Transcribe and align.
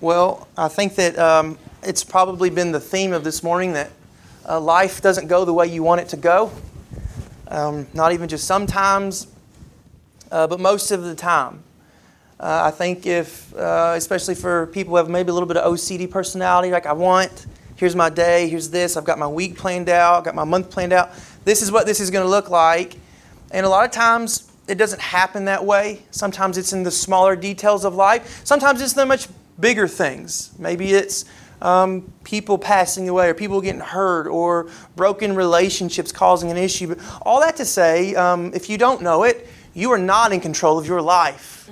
Well, 0.00 0.46
I 0.56 0.68
think 0.68 0.94
that 0.94 1.18
um, 1.18 1.58
it's 1.82 2.04
probably 2.04 2.50
been 2.50 2.70
the 2.70 2.78
theme 2.78 3.12
of 3.12 3.24
this 3.24 3.42
morning 3.42 3.72
that 3.72 3.90
uh, 4.48 4.60
life 4.60 5.02
doesn't 5.02 5.26
go 5.26 5.44
the 5.44 5.52
way 5.52 5.66
you 5.66 5.82
want 5.82 6.00
it 6.00 6.08
to 6.10 6.16
go. 6.16 6.52
Um, 7.48 7.88
not 7.94 8.12
even 8.12 8.28
just 8.28 8.46
sometimes, 8.46 9.26
uh, 10.30 10.46
but 10.46 10.60
most 10.60 10.92
of 10.92 11.02
the 11.02 11.16
time. 11.16 11.64
Uh, 12.38 12.62
I 12.66 12.70
think 12.70 13.06
if, 13.06 13.52
uh, 13.56 13.94
especially 13.96 14.36
for 14.36 14.68
people 14.68 14.92
who 14.92 14.98
have 14.98 15.08
maybe 15.08 15.30
a 15.30 15.32
little 15.32 15.48
bit 15.48 15.56
of 15.56 15.74
OCD 15.74 16.08
personality, 16.08 16.70
like 16.70 16.86
I 16.86 16.92
want, 16.92 17.46
here's 17.74 17.96
my 17.96 18.08
day, 18.08 18.48
here's 18.48 18.70
this, 18.70 18.96
I've 18.96 19.04
got 19.04 19.18
my 19.18 19.26
week 19.26 19.56
planned 19.56 19.88
out, 19.88 20.18
I've 20.18 20.24
got 20.24 20.36
my 20.36 20.44
month 20.44 20.70
planned 20.70 20.92
out, 20.92 21.10
this 21.44 21.60
is 21.60 21.72
what 21.72 21.86
this 21.86 21.98
is 21.98 22.12
going 22.12 22.24
to 22.24 22.30
look 22.30 22.50
like. 22.50 22.94
And 23.50 23.66
a 23.66 23.68
lot 23.68 23.84
of 23.84 23.90
times 23.90 24.48
it 24.68 24.78
doesn't 24.78 25.00
happen 25.00 25.46
that 25.46 25.64
way. 25.64 26.02
Sometimes 26.12 26.56
it's 26.56 26.72
in 26.72 26.84
the 26.84 26.90
smaller 26.92 27.34
details 27.34 27.84
of 27.84 27.96
life. 27.96 28.42
Sometimes 28.44 28.80
it's 28.80 28.92
the 28.92 29.04
much 29.04 29.26
bigger 29.60 29.88
things. 29.88 30.52
Maybe 30.58 30.92
it's 30.92 31.24
um, 31.60 32.12
people 32.24 32.58
passing 32.58 33.08
away 33.08 33.28
or 33.28 33.34
people 33.34 33.60
getting 33.60 33.80
hurt 33.80 34.28
or 34.28 34.68
broken 34.96 35.34
relationships 35.34 36.12
causing 36.12 36.50
an 36.50 36.56
issue. 36.56 36.94
But 36.94 36.98
all 37.22 37.40
that 37.40 37.56
to 37.56 37.64
say, 37.64 38.14
um, 38.14 38.52
if 38.54 38.70
you 38.70 38.78
don't 38.78 39.02
know 39.02 39.24
it, 39.24 39.48
you 39.74 39.90
are 39.92 39.98
not 39.98 40.32
in 40.32 40.40
control 40.40 40.78
of 40.78 40.86
your 40.86 41.02
life. 41.02 41.70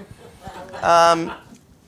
Um, 0.82 1.32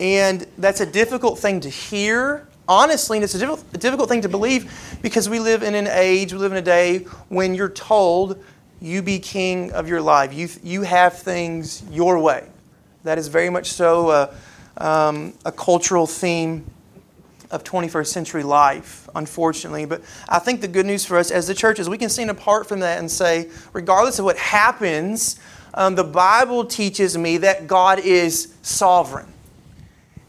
and 0.00 0.46
that's 0.58 0.80
a 0.80 0.86
difficult 0.86 1.38
thing 1.38 1.60
to 1.60 1.68
hear, 1.68 2.46
honestly, 2.68 3.18
and 3.18 3.24
it's 3.24 3.34
a 3.34 3.38
difficult, 3.38 3.64
a 3.74 3.78
difficult 3.78 4.08
thing 4.08 4.22
to 4.22 4.28
believe 4.28 4.98
because 5.02 5.28
we 5.28 5.40
live 5.40 5.62
in 5.62 5.74
an 5.74 5.88
age, 5.88 6.32
we 6.32 6.38
live 6.38 6.52
in 6.52 6.58
a 6.58 6.62
day 6.62 6.98
when 7.28 7.54
you're 7.54 7.68
told 7.68 8.42
you 8.80 9.02
be 9.02 9.18
king 9.18 9.72
of 9.72 9.88
your 9.88 10.00
life. 10.00 10.32
You, 10.32 10.48
you 10.62 10.82
have 10.82 11.18
things 11.18 11.82
your 11.90 12.20
way. 12.20 12.46
That 13.02 13.18
is 13.18 13.26
very 13.28 13.50
much 13.50 13.70
so. 13.70 14.08
Uh, 14.08 14.34
um, 14.78 15.34
a 15.44 15.52
cultural 15.52 16.06
theme 16.06 16.64
of 17.50 17.64
21st 17.64 18.06
century 18.06 18.42
life, 18.42 19.08
unfortunately. 19.14 19.84
But 19.86 20.02
I 20.28 20.38
think 20.38 20.60
the 20.60 20.68
good 20.68 20.86
news 20.86 21.04
for 21.04 21.16
us 21.16 21.30
as 21.30 21.46
the 21.46 21.54
church 21.54 21.78
is 21.78 21.88
we 21.88 21.98
can 21.98 22.10
stand 22.10 22.30
apart 22.30 22.66
from 22.66 22.80
that 22.80 22.98
and 22.98 23.10
say, 23.10 23.48
regardless 23.72 24.18
of 24.18 24.24
what 24.24 24.36
happens, 24.36 25.40
um, 25.74 25.94
the 25.94 26.04
Bible 26.04 26.64
teaches 26.64 27.16
me 27.16 27.38
that 27.38 27.66
God 27.66 28.00
is 28.00 28.54
sovereign. 28.62 29.32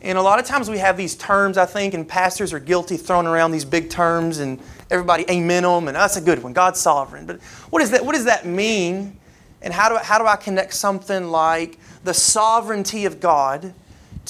And 0.02 0.17
a 0.17 0.22
lot 0.22 0.39
of 0.39 0.45
times 0.45 0.69
we 0.69 0.78
have 0.78 0.95
these 0.95 1.16
terms, 1.16 1.58
I 1.58 1.66
think, 1.66 1.94
and 1.94 2.08
pastors 2.08 2.53
are 2.53 2.59
guilty 2.59 2.95
throwing 2.95 3.28
around 3.28 3.52
these 3.52 3.66
big 3.66 3.89
terms, 3.89 4.39
and 4.39 4.59
everybody 4.89 5.25
amen 5.30 5.63
them, 5.63 5.89
and 5.89 5.95
that's 5.95 6.16
a 6.16 6.22
good 6.22 6.41
one. 6.41 6.53
God's 6.53 6.80
sovereign. 6.80 7.25
But 7.25 7.41
what, 7.69 7.81
is 7.81 7.91
that, 7.91 8.06
what 8.06 8.16
does 8.16 8.25
that 8.25 8.45
mean? 8.45 9.19
And 9.61 9.73
how 9.73 9.89
do, 9.89 9.95
I, 9.95 10.03
how 10.03 10.17
do 10.17 10.25
I 10.25 10.38
connect 10.38 10.73
something 10.73 11.25
like 11.25 11.78
the 12.06 12.13
sovereignty 12.13 13.03
of 13.03 13.19
God 13.19 13.73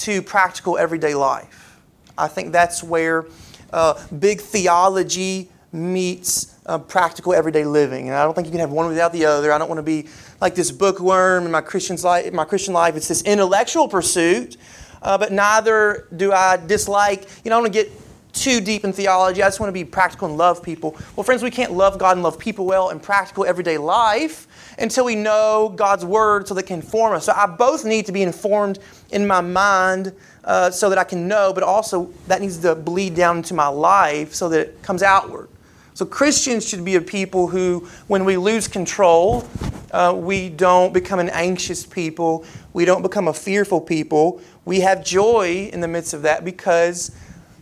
to 0.00 0.22
practical 0.22 0.78
everyday 0.78 1.14
life. 1.14 1.78
I 2.16 2.28
think 2.28 2.52
that's 2.52 2.82
where 2.82 3.26
uh, 3.72 4.02
big 4.18 4.40
theology 4.40 5.50
meets 5.72 6.58
uh, 6.66 6.78
practical 6.78 7.32
everyday 7.32 7.64
living. 7.64 8.08
And 8.08 8.16
I 8.16 8.24
don't 8.24 8.34
think 8.34 8.46
you 8.46 8.50
can 8.50 8.60
have 8.60 8.70
one 8.70 8.88
without 8.88 9.12
the 9.12 9.24
other. 9.24 9.52
I 9.52 9.58
don't 9.58 9.68
want 9.68 9.78
to 9.78 9.82
be 9.82 10.08
like 10.40 10.54
this 10.54 10.70
bookworm 10.70 11.44
in 11.44 11.50
my 11.50 11.60
Christian's 11.60 12.04
life. 12.04 12.32
My 12.32 12.44
Christian 12.44 12.74
life, 12.74 12.96
it's 12.96 13.08
this 13.08 13.22
intellectual 13.22 13.88
pursuit, 13.88 14.56
uh, 15.02 15.18
but 15.18 15.32
neither 15.32 16.08
do 16.16 16.32
I 16.32 16.56
dislike. 16.56 17.26
You 17.44 17.50
know, 17.50 17.58
I 17.58 17.60
want 17.60 17.72
to 17.72 17.84
get 17.84 17.92
too 18.32 18.60
deep 18.60 18.84
in 18.84 18.92
theology. 18.92 19.42
I 19.42 19.46
just 19.46 19.60
want 19.60 19.68
to 19.68 19.72
be 19.72 19.84
practical 19.84 20.28
and 20.28 20.36
love 20.36 20.62
people. 20.62 20.96
Well, 21.16 21.24
friends, 21.24 21.42
we 21.42 21.50
can't 21.50 21.72
love 21.72 21.98
God 21.98 22.16
and 22.16 22.22
love 22.22 22.38
people 22.38 22.66
well 22.66 22.90
in 22.90 23.00
practical 23.00 23.44
everyday 23.44 23.78
life 23.78 24.46
until 24.78 25.04
we 25.04 25.14
know 25.14 25.72
God's 25.74 26.04
word 26.04 26.48
so 26.48 26.54
that 26.54 26.64
can 26.64 26.80
inform 26.80 27.14
us. 27.14 27.26
So 27.26 27.32
I 27.32 27.46
both 27.46 27.84
need 27.84 28.06
to 28.06 28.12
be 28.12 28.22
informed 28.22 28.78
in 29.10 29.26
my 29.26 29.40
mind 29.40 30.14
uh, 30.44 30.70
so 30.70 30.88
that 30.88 30.98
I 30.98 31.04
can 31.04 31.28
know, 31.28 31.52
but 31.52 31.62
also 31.62 32.10
that 32.26 32.40
needs 32.40 32.58
to 32.58 32.74
bleed 32.74 33.14
down 33.14 33.38
into 33.38 33.54
my 33.54 33.68
life 33.68 34.34
so 34.34 34.48
that 34.48 34.60
it 34.60 34.82
comes 34.82 35.02
outward. 35.02 35.48
So 35.94 36.06
Christians 36.06 36.66
should 36.66 36.84
be 36.84 36.94
a 36.94 37.00
people 37.00 37.46
who, 37.46 37.86
when 38.06 38.24
we 38.24 38.36
lose 38.38 38.68
control, 38.68 39.46
uh, 39.90 40.14
we 40.16 40.48
don't 40.48 40.94
become 40.94 41.18
an 41.18 41.28
anxious 41.30 41.84
people. 41.84 42.44
We 42.72 42.84
don't 42.84 43.02
become 43.02 43.28
a 43.28 43.34
fearful 43.34 43.80
people. 43.80 44.40
We 44.64 44.80
have 44.80 45.04
joy 45.04 45.68
in 45.72 45.80
the 45.80 45.88
midst 45.88 46.14
of 46.14 46.22
that 46.22 46.44
because 46.44 47.10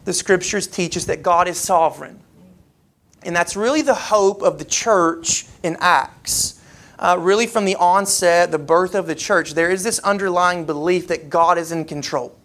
the 0.08 0.14
scriptures 0.14 0.66
teach 0.66 0.96
us 0.96 1.04
that 1.04 1.22
God 1.22 1.48
is 1.48 1.58
sovereign. 1.58 2.18
And 3.22 3.36
that's 3.36 3.54
really 3.56 3.82
the 3.82 3.94
hope 3.94 4.40
of 4.40 4.58
the 4.58 4.64
church 4.64 5.46
in 5.62 5.76
Acts 5.80 6.58
uh, 6.98 7.16
really 7.18 7.46
from 7.46 7.64
the 7.64 7.76
onset, 7.76 8.50
the 8.50 8.58
birth 8.58 8.94
of 8.94 9.06
the 9.06 9.14
church, 9.14 9.54
there 9.54 9.70
is 9.70 9.84
this 9.84 9.98
underlying 10.00 10.64
belief 10.64 11.08
that 11.08 11.30
God 11.30 11.56
is 11.58 11.70
in 11.70 11.84
control. 11.84 12.36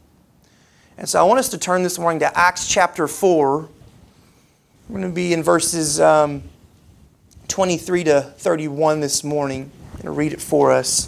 And 0.97 1.09
so 1.09 1.19
I 1.19 1.23
want 1.23 1.39
us 1.39 1.49
to 1.49 1.57
turn 1.57 1.81
this 1.81 1.97
morning 1.97 2.19
to 2.19 2.37
Acts 2.37 2.67
chapter 2.67 3.07
4. 3.07 3.61
We're 3.61 3.67
going 4.89 5.09
to 5.09 5.15
be 5.15 5.33
in 5.33 5.41
verses 5.41 5.99
um, 5.99 6.43
23 7.47 8.03
to 8.03 8.21
31 8.21 8.99
this 8.99 9.23
morning. 9.23 9.71
To 10.01 10.11
read 10.11 10.33
it 10.33 10.41
for 10.41 10.71
us. 10.71 11.07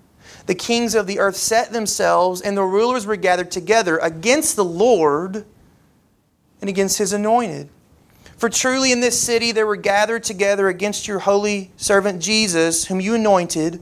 The 0.45 0.55
kings 0.55 0.95
of 0.95 1.07
the 1.07 1.19
earth 1.19 1.35
set 1.35 1.71
themselves, 1.71 2.41
and 2.41 2.57
the 2.57 2.63
rulers 2.63 3.05
were 3.05 3.15
gathered 3.15 3.51
together 3.51 3.97
against 3.99 4.55
the 4.55 4.65
Lord 4.65 5.45
and 6.59 6.69
against 6.69 6.97
his 6.97 7.13
anointed. 7.13 7.69
For 8.37 8.49
truly 8.49 8.91
in 8.91 9.01
this 9.01 9.21
city 9.21 9.51
there 9.51 9.67
were 9.67 9.75
gathered 9.75 10.23
together 10.23 10.67
against 10.67 11.07
your 11.07 11.19
holy 11.19 11.71
servant 11.77 12.21
Jesus, 12.21 12.85
whom 12.85 12.99
you 12.99 13.13
anointed, 13.13 13.81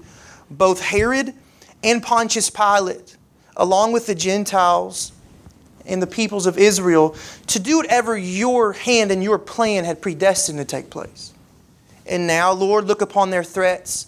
both 0.49 0.81
Herod 0.81 1.33
and 1.81 2.03
Pontius 2.03 2.49
Pilate, 2.49 3.15
along 3.55 3.93
with 3.93 4.05
the 4.05 4.15
Gentiles 4.15 5.13
and 5.85 6.01
the 6.01 6.07
peoples 6.07 6.45
of 6.45 6.57
Israel, 6.57 7.15
to 7.47 7.59
do 7.59 7.77
whatever 7.77 8.17
your 8.17 8.73
hand 8.73 9.11
and 9.11 9.23
your 9.23 9.39
plan 9.39 9.85
had 9.85 10.01
predestined 10.01 10.59
to 10.59 10.65
take 10.65 10.89
place. 10.89 11.33
And 12.05 12.27
now, 12.27 12.51
Lord, 12.51 12.85
look 12.85 13.01
upon 13.01 13.29
their 13.29 13.43
threats 13.43 14.07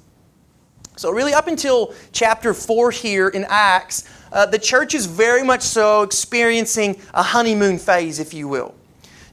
So, 1.01 1.09
really, 1.09 1.33
up 1.33 1.47
until 1.47 1.95
chapter 2.11 2.53
4 2.53 2.91
here 2.91 3.27
in 3.27 3.43
Acts, 3.49 4.03
uh, 4.31 4.45
the 4.45 4.59
church 4.59 4.93
is 4.93 5.07
very 5.07 5.41
much 5.41 5.63
so 5.63 6.03
experiencing 6.03 7.01
a 7.15 7.23
honeymoon 7.23 7.79
phase, 7.79 8.19
if 8.19 8.35
you 8.35 8.47
will. 8.47 8.75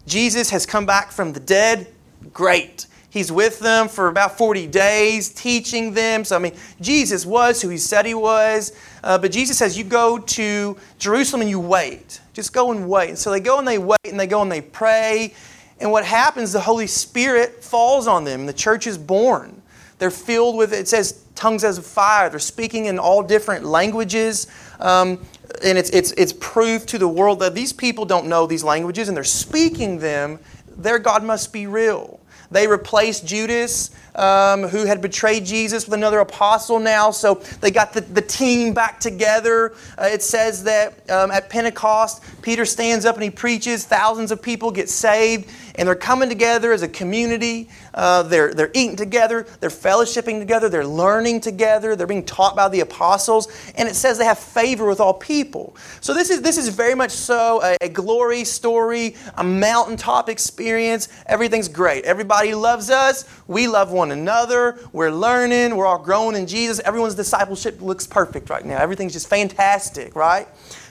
Jesus 0.07 0.49
has 0.49 0.65
come 0.65 0.87
back 0.87 1.13
from 1.13 1.35
the 1.35 1.41
dead. 1.41 1.89
Great. 2.33 2.87
He's 3.11 3.31
with 3.31 3.59
them 3.59 3.89
for 3.89 4.09
about 4.09 4.39
40 4.39 4.67
days, 4.69 5.29
teaching 5.29 5.93
them. 5.93 6.25
So, 6.25 6.37
I 6.37 6.39
mean, 6.39 6.55
Jesus 6.81 7.27
was 7.27 7.61
who 7.61 7.69
he 7.69 7.77
said 7.77 8.07
he 8.07 8.15
was. 8.15 8.73
Uh, 9.05 9.19
but 9.19 9.31
Jesus 9.31 9.59
says, 9.59 9.77
You 9.77 9.85
go 9.85 10.17
to 10.17 10.75
Jerusalem 10.99 11.43
and 11.43 11.51
you 11.51 11.61
wait. 11.61 12.23
Just 12.33 12.55
go 12.55 12.73
and 12.73 12.89
wait. 12.89 13.11
And 13.11 13.19
so 13.19 13.31
they 13.31 13.41
go 13.41 13.59
and 13.59 13.69
they 13.69 13.77
wait 13.77 13.99
and 14.07 14.19
they 14.19 14.27
go 14.27 14.41
and 14.41 14.51
they 14.51 14.63
pray. 14.63 15.35
And 15.81 15.93
what 15.93 16.07
happens, 16.07 16.51
the 16.51 16.61
Holy 16.61 16.87
Spirit 16.87 17.63
falls 17.63 18.07
on 18.07 18.25
them. 18.25 18.47
The 18.47 18.55
church 18.55 18.87
is 18.87 18.97
born. 18.97 19.61
They're 19.99 20.11
filled 20.11 20.57
with, 20.57 20.73
it 20.73 20.89
says, 20.89 21.25
tongues 21.39 21.65
as 21.65 21.79
of 21.79 21.87
fire. 21.87 22.29
They're 22.29 22.41
speaking 22.41 22.87
in 22.87 22.99
all 22.99 23.23
different 23.23 23.65
languages. 23.65 24.49
Um, 24.81 25.25
and 25.65 25.79
it's, 25.79 25.91
it's, 25.91 26.13
it's 26.13 26.33
proof 26.33 26.85
to 26.87 26.99
the 26.99 27.09
world 27.09 27.41
that 27.41 27.55
these 27.55 27.73
people 27.73 28.05
don't 28.05 28.27
know 28.27 28.47
these 28.47 28.65
languages 28.65 29.09
and 29.09 29.17
they're 29.17 29.25
speaking 29.25 29.99
them. 29.99 30.41
Their 30.77 30.99
God 30.99 31.25
must 31.25 31.53
be 31.53 31.67
real. 31.67 32.21
They 32.51 32.67
replaced 32.67 33.27
Judas, 33.27 33.91
um, 34.15 34.63
who 34.63 34.87
had 34.87 35.03
betrayed 35.03 35.45
Jesus, 35.45 35.85
with 35.85 35.95
another 35.95 36.21
apostle 36.21 36.79
now. 36.79 37.11
So 37.11 37.35
they 37.61 37.71
got 37.71 37.93
the, 37.93 38.01
the 38.01 38.23
team 38.23 38.73
back 38.73 39.01
together. 39.01 39.75
Uh, 39.99 40.05
it 40.05 40.23
says 40.23 40.65
that 40.65 41.09
um, 41.11 41.31
at 41.31 41.51
Pentecost, 41.51 42.23
Peter 42.41 42.65
stands 42.65 43.05
up 43.05 43.17
and 43.17 43.25
he 43.25 43.31
preaches. 43.31 43.85
Thousands 43.85 44.33
of 44.33 44.41
people 44.41 44.71
get 44.71 44.89
saved. 44.89 45.51
And 45.79 45.87
they're 45.87 45.95
coming 45.95 46.29
together 46.29 46.73
as 46.73 46.83
a 46.83 46.89
community. 46.89 47.71
Uh, 47.95 48.25
they're, 48.25 48.53
they're 48.53 48.71
eating 48.75 48.97
together, 48.97 49.47
they're 49.61 49.71
fellowshipping 49.71 50.39
together, 50.39 50.69
they're 50.69 50.87
learning 50.87 51.41
together, 51.41 51.97
they're 51.97 52.07
being 52.07 52.25
taught 52.25 52.55
by 52.55 52.69
the 52.69 52.81
apostles, 52.81 53.49
and 53.77 53.89
it 53.89 53.95
says 53.95 54.19
they 54.19 54.25
have 54.25 54.39
favor 54.39 54.87
with 54.87 55.01
all 55.01 55.15
people. 55.15 55.77
So 56.01 56.13
this 56.13 56.31
is, 56.31 56.43
this 56.43 56.59
is 56.59 56.69
very 56.69 56.95
much 56.95 57.13
so 57.13 57.63
a, 57.63 57.77
a 57.81 57.89
glory 57.89 58.45
story, 58.45 59.15
a 59.37 59.45
mountaintop 59.45 60.29
experience. 60.29 61.09
Everything's 61.27 61.69
great. 61.69 62.05
Everybody 62.05 62.55
loves 62.55 62.91
us. 62.91 63.25
We 63.47 63.69
love 63.69 63.93
one 63.93 64.11
another. 64.11 64.79
We're 64.93 65.11
learning. 65.11 65.77
We're 65.77 65.87
all 65.87 65.99
growing 65.99 66.37
in 66.37 66.47
Jesus. 66.47 66.81
Everyone's 66.85 67.15
discipleship 67.15 67.81
looks 67.81 68.07
perfect 68.07 68.51
right 68.51 68.65
now. 68.65 68.79
Everything's 68.79 69.13
just 69.13 69.29
fantastic, 69.29 70.17
right? 70.17 70.49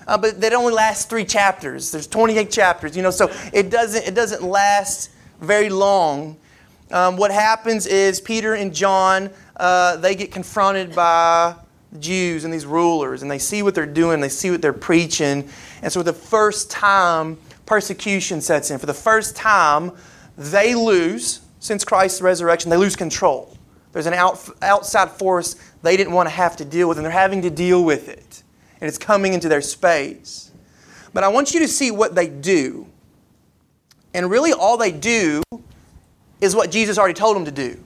Uh, 0.08 0.18
but 0.18 0.40
that 0.42 0.54
only 0.54 0.74
lasts 0.74 1.06
three 1.06 1.26
chapters. 1.26 1.92
There's 1.92 2.08
28 2.08 2.50
chapters, 2.50 2.96
you 2.96 3.04
know, 3.04 3.12
so 3.12 3.30
it 3.54 3.70
doesn't, 3.70 4.08
it 4.08 4.16
doesn't 4.16 4.42
last 4.42 5.12
very 5.42 5.70
long. 5.70 6.38
Um, 6.92 7.18
what 7.18 7.32
happens 7.32 7.86
is 7.86 8.22
Peter 8.22 8.54
and 8.54 8.74
John, 8.74 9.30
uh, 9.58 9.98
they 9.98 10.16
get 10.16 10.32
confronted 10.32 10.96
by 10.96 11.56
the 11.92 12.00
Jews 12.00 12.46
and 12.46 12.54
these 12.54 12.66
rulers, 12.66 13.22
and 13.22 13.30
they 13.30 13.40
see 13.40 13.62
what 13.62 13.76
they're 13.76 13.86
doing, 13.86 14.22
they 14.22 14.30
see 14.30 14.50
what 14.50 14.62
they're 14.62 14.72
preaching. 14.72 15.50
And 15.82 15.92
so, 15.92 16.00
for 16.00 16.06
the 16.06 16.14
first 16.14 16.72
time, 16.72 17.38
persecution 17.66 18.40
sets 18.40 18.72
in. 18.72 18.80
For 18.80 18.86
the 18.86 18.94
first 18.94 19.36
time, 19.36 19.92
they 20.38 20.74
lose, 20.76 21.42
since 21.60 21.84
Christ's 21.84 22.22
resurrection, 22.22 22.70
they 22.70 22.78
lose 22.78 22.96
control. 22.96 23.58
There's 23.92 24.06
an 24.06 24.14
out, 24.14 24.50
outside 24.62 25.12
force 25.12 25.56
they 25.82 25.98
didn't 25.98 26.14
want 26.14 26.30
to 26.30 26.36
have 26.36 26.56
to 26.58 26.66
deal 26.66 26.88
with, 26.88 26.98
and 26.98 27.04
they're 27.04 27.12
having 27.12 27.42
to 27.42 27.50
deal 27.50 27.84
with 27.84 28.08
it 28.08 28.44
and 28.80 28.88
it's 28.88 28.98
coming 28.98 29.34
into 29.34 29.50
their 29.50 29.62
space. 29.62 30.52
But 31.14 31.24
I 31.24 31.30
want 31.30 31.54
you 31.54 31.60
to 31.62 31.68
see 31.68 31.92
what 31.92 32.16
they 32.16 32.28
do. 32.28 32.88
And 34.14 34.30
really, 34.30 34.54
all 34.54 34.78
they 34.78 34.92
do 34.92 35.42
is 36.42 36.56
what 36.56 36.72
Jesus 36.72 36.98
already 36.98 37.14
told 37.14 37.36
them 37.36 37.46
to 37.46 37.52
do. 37.52 37.84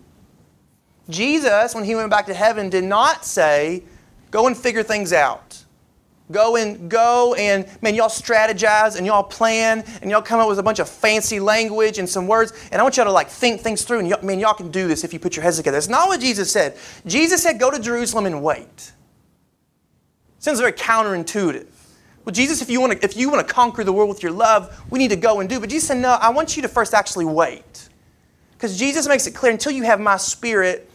Jesus, 1.09 1.73
when 1.75 1.83
he 1.83 1.95
went 1.95 2.09
back 2.09 2.25
to 2.27 2.33
heaven, 2.33 2.69
did 2.69 2.83
not 2.83 3.25
say, 3.25 3.83
Go 4.31 4.47
and 4.47 4.55
figure 4.55 4.81
things 4.81 5.11
out. 5.11 5.63
Go 6.31 6.55
and 6.55 6.89
go 6.89 7.35
and 7.35 7.67
man, 7.81 7.93
y'all 7.93 8.07
strategize 8.07 8.95
and 8.95 9.05
y'all 9.05 9.23
plan 9.23 9.83
and 10.01 10.09
y'all 10.09 10.21
come 10.21 10.39
up 10.39 10.47
with 10.47 10.59
a 10.59 10.63
bunch 10.63 10.79
of 10.79 10.87
fancy 10.87 11.41
language 11.41 11.99
and 11.99 12.07
some 12.07 12.27
words. 12.27 12.53
And 12.71 12.79
I 12.79 12.83
want 12.83 12.95
y'all 12.95 13.05
to 13.05 13.11
like 13.11 13.27
think 13.27 13.59
things 13.59 13.83
through. 13.83 13.99
And 13.99 14.07
y'all, 14.07 14.23
man, 14.23 14.39
y'all 14.39 14.53
can 14.53 14.71
do 14.71 14.87
this 14.87 15.03
if 15.03 15.11
you 15.11 15.19
put 15.19 15.35
your 15.35 15.43
heads 15.43 15.57
together. 15.57 15.75
That's 15.75 15.89
not 15.89 16.07
what 16.07 16.21
Jesus 16.21 16.49
said. 16.49 16.77
Jesus 17.05 17.43
said, 17.43 17.59
"Go 17.59 17.69
to 17.69 17.79
Jerusalem 17.79 18.25
and 18.25 18.41
wait." 18.41 18.93
Sounds 20.41 20.59
very 20.59 20.73
counterintuitive. 20.73 21.67
Well, 22.25 22.33
Jesus, 22.33 22.61
if 22.61 22.69
you 22.69 22.81
want 22.81 22.93
to, 22.93 23.05
if 23.05 23.15
you 23.15 23.29
want 23.29 23.47
to 23.47 23.53
conquer 23.53 23.83
the 23.83 23.93
world 23.93 24.09
with 24.09 24.21
your 24.21 24.31
love, 24.31 24.83
we 24.89 24.99
need 24.99 25.11
to 25.11 25.15
go 25.15 25.39
and 25.39 25.47
do. 25.47 25.59
But 25.59 25.69
Jesus 25.69 25.87
said, 25.87 25.97
no, 25.97 26.09
I 26.09 26.29
want 26.29 26.55
you 26.55 26.63
to 26.63 26.67
first 26.67 26.93
actually 26.93 27.25
wait. 27.25 27.89
Because 28.53 28.77
Jesus 28.77 29.07
makes 29.07 29.25
it 29.27 29.33
clear 29.33 29.51
until 29.51 29.71
you 29.71 29.83
have 29.83 29.99
my 29.99 30.17
spirit, 30.17 30.89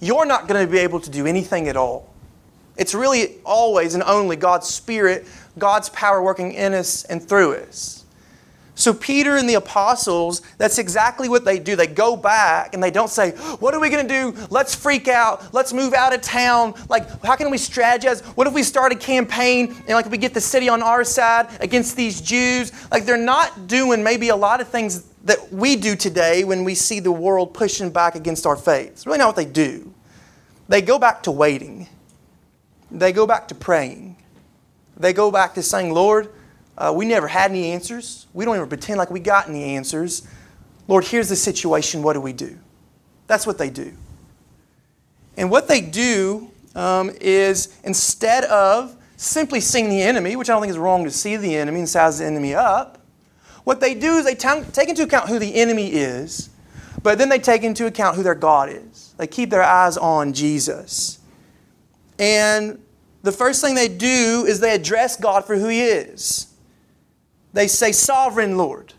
you're 0.00 0.26
not 0.26 0.48
going 0.48 0.64
to 0.64 0.70
be 0.70 0.78
able 0.78 1.00
to 1.00 1.10
do 1.10 1.26
anything 1.26 1.68
at 1.68 1.76
all. 1.76 2.12
It's 2.76 2.94
really 2.94 3.38
always 3.44 3.94
and 3.94 4.02
only 4.02 4.36
God's 4.36 4.68
spirit, 4.68 5.26
God's 5.58 5.88
power 5.90 6.22
working 6.22 6.52
in 6.52 6.72
us 6.72 7.04
and 7.04 7.22
through 7.22 7.54
us. 7.54 7.99
So, 8.80 8.94
Peter 8.94 9.36
and 9.36 9.46
the 9.46 9.54
apostles, 9.54 10.40
that's 10.56 10.78
exactly 10.78 11.28
what 11.28 11.44
they 11.44 11.58
do. 11.58 11.76
They 11.76 11.86
go 11.86 12.16
back 12.16 12.72
and 12.72 12.82
they 12.82 12.90
don't 12.90 13.10
say, 13.10 13.32
What 13.58 13.74
are 13.74 13.80
we 13.80 13.90
going 13.90 14.08
to 14.08 14.12
do? 14.12 14.46
Let's 14.48 14.74
freak 14.74 15.06
out. 15.06 15.52
Let's 15.52 15.74
move 15.74 15.92
out 15.92 16.14
of 16.14 16.22
town. 16.22 16.72
Like, 16.88 17.22
how 17.22 17.36
can 17.36 17.50
we 17.50 17.58
strategize? 17.58 18.24
What 18.36 18.46
if 18.46 18.54
we 18.54 18.62
start 18.62 18.90
a 18.90 18.96
campaign 18.96 19.74
and, 19.80 19.90
like, 19.90 20.10
we 20.10 20.16
get 20.16 20.32
the 20.32 20.40
city 20.40 20.70
on 20.70 20.82
our 20.82 21.04
side 21.04 21.48
against 21.60 21.94
these 21.94 22.22
Jews? 22.22 22.72
Like, 22.90 23.04
they're 23.04 23.18
not 23.18 23.66
doing 23.66 24.02
maybe 24.02 24.30
a 24.30 24.36
lot 24.36 24.62
of 24.62 24.68
things 24.68 25.04
that 25.24 25.52
we 25.52 25.76
do 25.76 25.94
today 25.94 26.44
when 26.44 26.64
we 26.64 26.74
see 26.74 27.00
the 27.00 27.12
world 27.12 27.52
pushing 27.52 27.90
back 27.90 28.14
against 28.14 28.46
our 28.46 28.56
faith. 28.56 28.92
It's 28.92 29.06
really 29.06 29.18
not 29.18 29.26
what 29.26 29.36
they 29.36 29.44
do. 29.44 29.92
They 30.68 30.80
go 30.80 30.98
back 30.98 31.24
to 31.24 31.30
waiting, 31.30 31.86
they 32.90 33.12
go 33.12 33.26
back 33.26 33.48
to 33.48 33.54
praying, 33.54 34.16
they 34.96 35.12
go 35.12 35.30
back 35.30 35.52
to 35.54 35.62
saying, 35.62 35.92
Lord, 35.92 36.32
uh, 36.80 36.90
we 36.96 37.04
never 37.04 37.28
had 37.28 37.50
any 37.50 37.72
answers. 37.72 38.26
We 38.32 38.46
don't 38.46 38.56
even 38.56 38.68
pretend 38.68 38.96
like 38.96 39.10
we 39.10 39.20
got 39.20 39.48
any 39.48 39.76
answers. 39.76 40.26
Lord, 40.88 41.04
here's 41.04 41.28
the 41.28 41.36
situation. 41.36 42.02
What 42.02 42.14
do 42.14 42.22
we 42.22 42.32
do? 42.32 42.58
That's 43.26 43.46
what 43.46 43.58
they 43.58 43.68
do. 43.68 43.92
And 45.36 45.50
what 45.50 45.68
they 45.68 45.82
do 45.82 46.50
um, 46.74 47.10
is 47.20 47.78
instead 47.84 48.44
of 48.44 48.96
simply 49.18 49.60
seeing 49.60 49.90
the 49.90 50.00
enemy, 50.00 50.36
which 50.36 50.48
I 50.48 50.54
don't 50.54 50.62
think 50.62 50.70
is 50.70 50.78
wrong 50.78 51.04
to 51.04 51.10
see 51.10 51.36
the 51.36 51.54
enemy 51.54 51.80
and 51.80 51.88
size 51.88 52.18
the 52.18 52.24
enemy 52.24 52.54
up, 52.54 52.98
what 53.64 53.80
they 53.80 53.94
do 53.94 54.14
is 54.14 54.24
they 54.24 54.34
t- 54.34 54.62
take 54.72 54.88
into 54.88 55.02
account 55.02 55.28
who 55.28 55.38
the 55.38 55.54
enemy 55.56 55.88
is, 55.92 56.48
but 57.02 57.18
then 57.18 57.28
they 57.28 57.38
take 57.38 57.62
into 57.62 57.86
account 57.86 58.16
who 58.16 58.22
their 58.22 58.34
God 58.34 58.70
is. 58.70 59.14
They 59.18 59.26
keep 59.26 59.50
their 59.50 59.62
eyes 59.62 59.98
on 59.98 60.32
Jesus. 60.32 61.18
And 62.18 62.82
the 63.22 63.32
first 63.32 63.60
thing 63.60 63.74
they 63.74 63.88
do 63.88 64.46
is 64.48 64.60
they 64.60 64.74
address 64.74 65.16
God 65.16 65.44
for 65.44 65.56
who 65.56 65.68
He 65.68 65.82
is. 65.82 66.49
They 67.52 67.68
say, 67.68 67.92
Sovereign 67.92 68.56
Lord, 68.56 68.94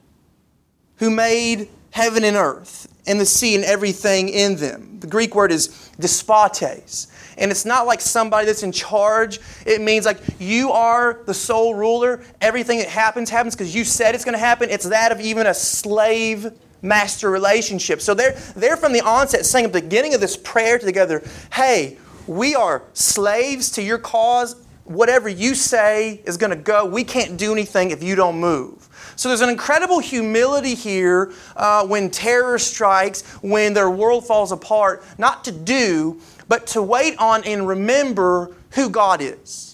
who 0.97 1.09
made 1.09 1.69
heaven 1.91 2.23
and 2.23 2.35
earth 2.35 2.87
and 3.07 3.19
the 3.19 3.25
sea 3.25 3.55
and 3.55 3.63
everything 3.63 4.29
in 4.29 4.55
them. 4.55 4.99
The 4.99 5.07
Greek 5.07 5.35
word 5.35 5.51
is 5.51 5.89
despotes. 5.99 7.07
And 7.37 7.49
it's 7.49 7.65
not 7.65 7.87
like 7.87 8.01
somebody 8.01 8.45
that's 8.45 8.63
in 8.63 8.71
charge. 8.71 9.39
It 9.65 9.81
means 9.81 10.05
like 10.05 10.19
you 10.39 10.71
are 10.71 11.21
the 11.25 11.33
sole 11.33 11.73
ruler. 11.73 12.23
Everything 12.39 12.79
that 12.79 12.87
happens 12.87 13.29
happens 13.29 13.55
because 13.55 13.73
you 13.73 13.83
said 13.83 14.15
it's 14.15 14.25
going 14.25 14.33
to 14.33 14.39
happen. 14.39 14.69
It's 14.69 14.87
that 14.89 15.11
of 15.11 15.19
even 15.19 15.47
a 15.47 15.53
slave 15.53 16.51
master 16.81 17.29
relationship. 17.31 18.01
So 18.01 18.13
they're, 18.13 18.33
they're 18.55 18.77
from 18.77 18.93
the 18.93 19.01
onset 19.01 19.45
saying 19.45 19.65
at 19.65 19.73
the 19.73 19.81
beginning 19.81 20.13
of 20.13 20.21
this 20.21 20.37
prayer 20.37 20.77
together, 20.77 21.23
hey, 21.53 21.97
we 22.27 22.55
are 22.55 22.83
slaves 22.93 23.71
to 23.71 23.81
your 23.81 23.97
cause 23.97 24.55
whatever 24.93 25.29
you 25.29 25.55
say 25.55 26.21
is 26.25 26.37
going 26.37 26.49
to 26.49 26.55
go. 26.55 26.85
We 26.85 27.03
can't 27.03 27.37
do 27.37 27.51
anything 27.51 27.91
if 27.91 28.03
you 28.03 28.15
don't 28.15 28.39
move. 28.39 28.87
So 29.15 29.29
there's 29.29 29.41
an 29.41 29.49
incredible 29.49 29.99
humility 29.99 30.73
here 30.73 31.33
uh, 31.55 31.85
when 31.85 32.09
terror 32.09 32.57
strikes, 32.57 33.21
when 33.41 33.73
their 33.73 33.89
world 33.89 34.25
falls 34.25 34.51
apart, 34.51 35.03
not 35.17 35.43
to 35.45 35.51
do, 35.51 36.19
but 36.47 36.67
to 36.67 36.81
wait 36.81 37.17
on 37.17 37.43
and 37.43 37.67
remember 37.67 38.55
who 38.71 38.89
God 38.89 39.21
is 39.21 39.71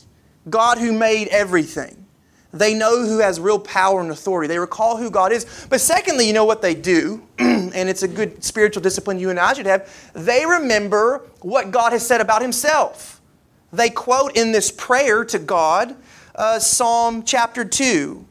God 0.50 0.78
who 0.78 0.94
made 0.94 1.28
everything. 1.28 2.06
They 2.54 2.74
know 2.74 3.06
who 3.06 3.19
has 3.19 3.40
real 3.40 3.60
power 3.60 4.00
and 4.00 4.10
authority. 4.10 4.48
They 4.48 4.60
recall 4.60 4.98
who 4.98 5.12
God 5.12 5.31
is. 5.31 5.68
But 5.69 5.81
secondly, 5.81 6.25
you 6.25 6.34
know 6.34 6.46
what 6.46 6.62
they 6.62 6.74
do, 6.74 7.22
and 7.38 7.90
it's 7.90 8.04
a 8.04 8.08
good 8.08 8.44
spiritual 8.44 8.81
discipline 8.81 9.19
you 9.19 9.30
and 9.30 9.40
I 9.40 9.54
should 9.54 9.66
have. 9.66 10.12
They 10.14 10.46
remember 10.46 11.26
what 11.42 11.71
God 11.71 11.92
has 11.92 12.07
said 12.07 12.21
about 12.21 12.42
Himself 12.42 13.17
they 13.71 13.90
quote 13.90 14.38
in 14.38 14.52
this 14.52 14.71
prayer 14.71 15.26
to 15.26 15.40
God 15.40 15.95
uh, 16.36 16.59
Psalm 16.59 17.24
chapter 17.24 17.66
2. 17.66 18.26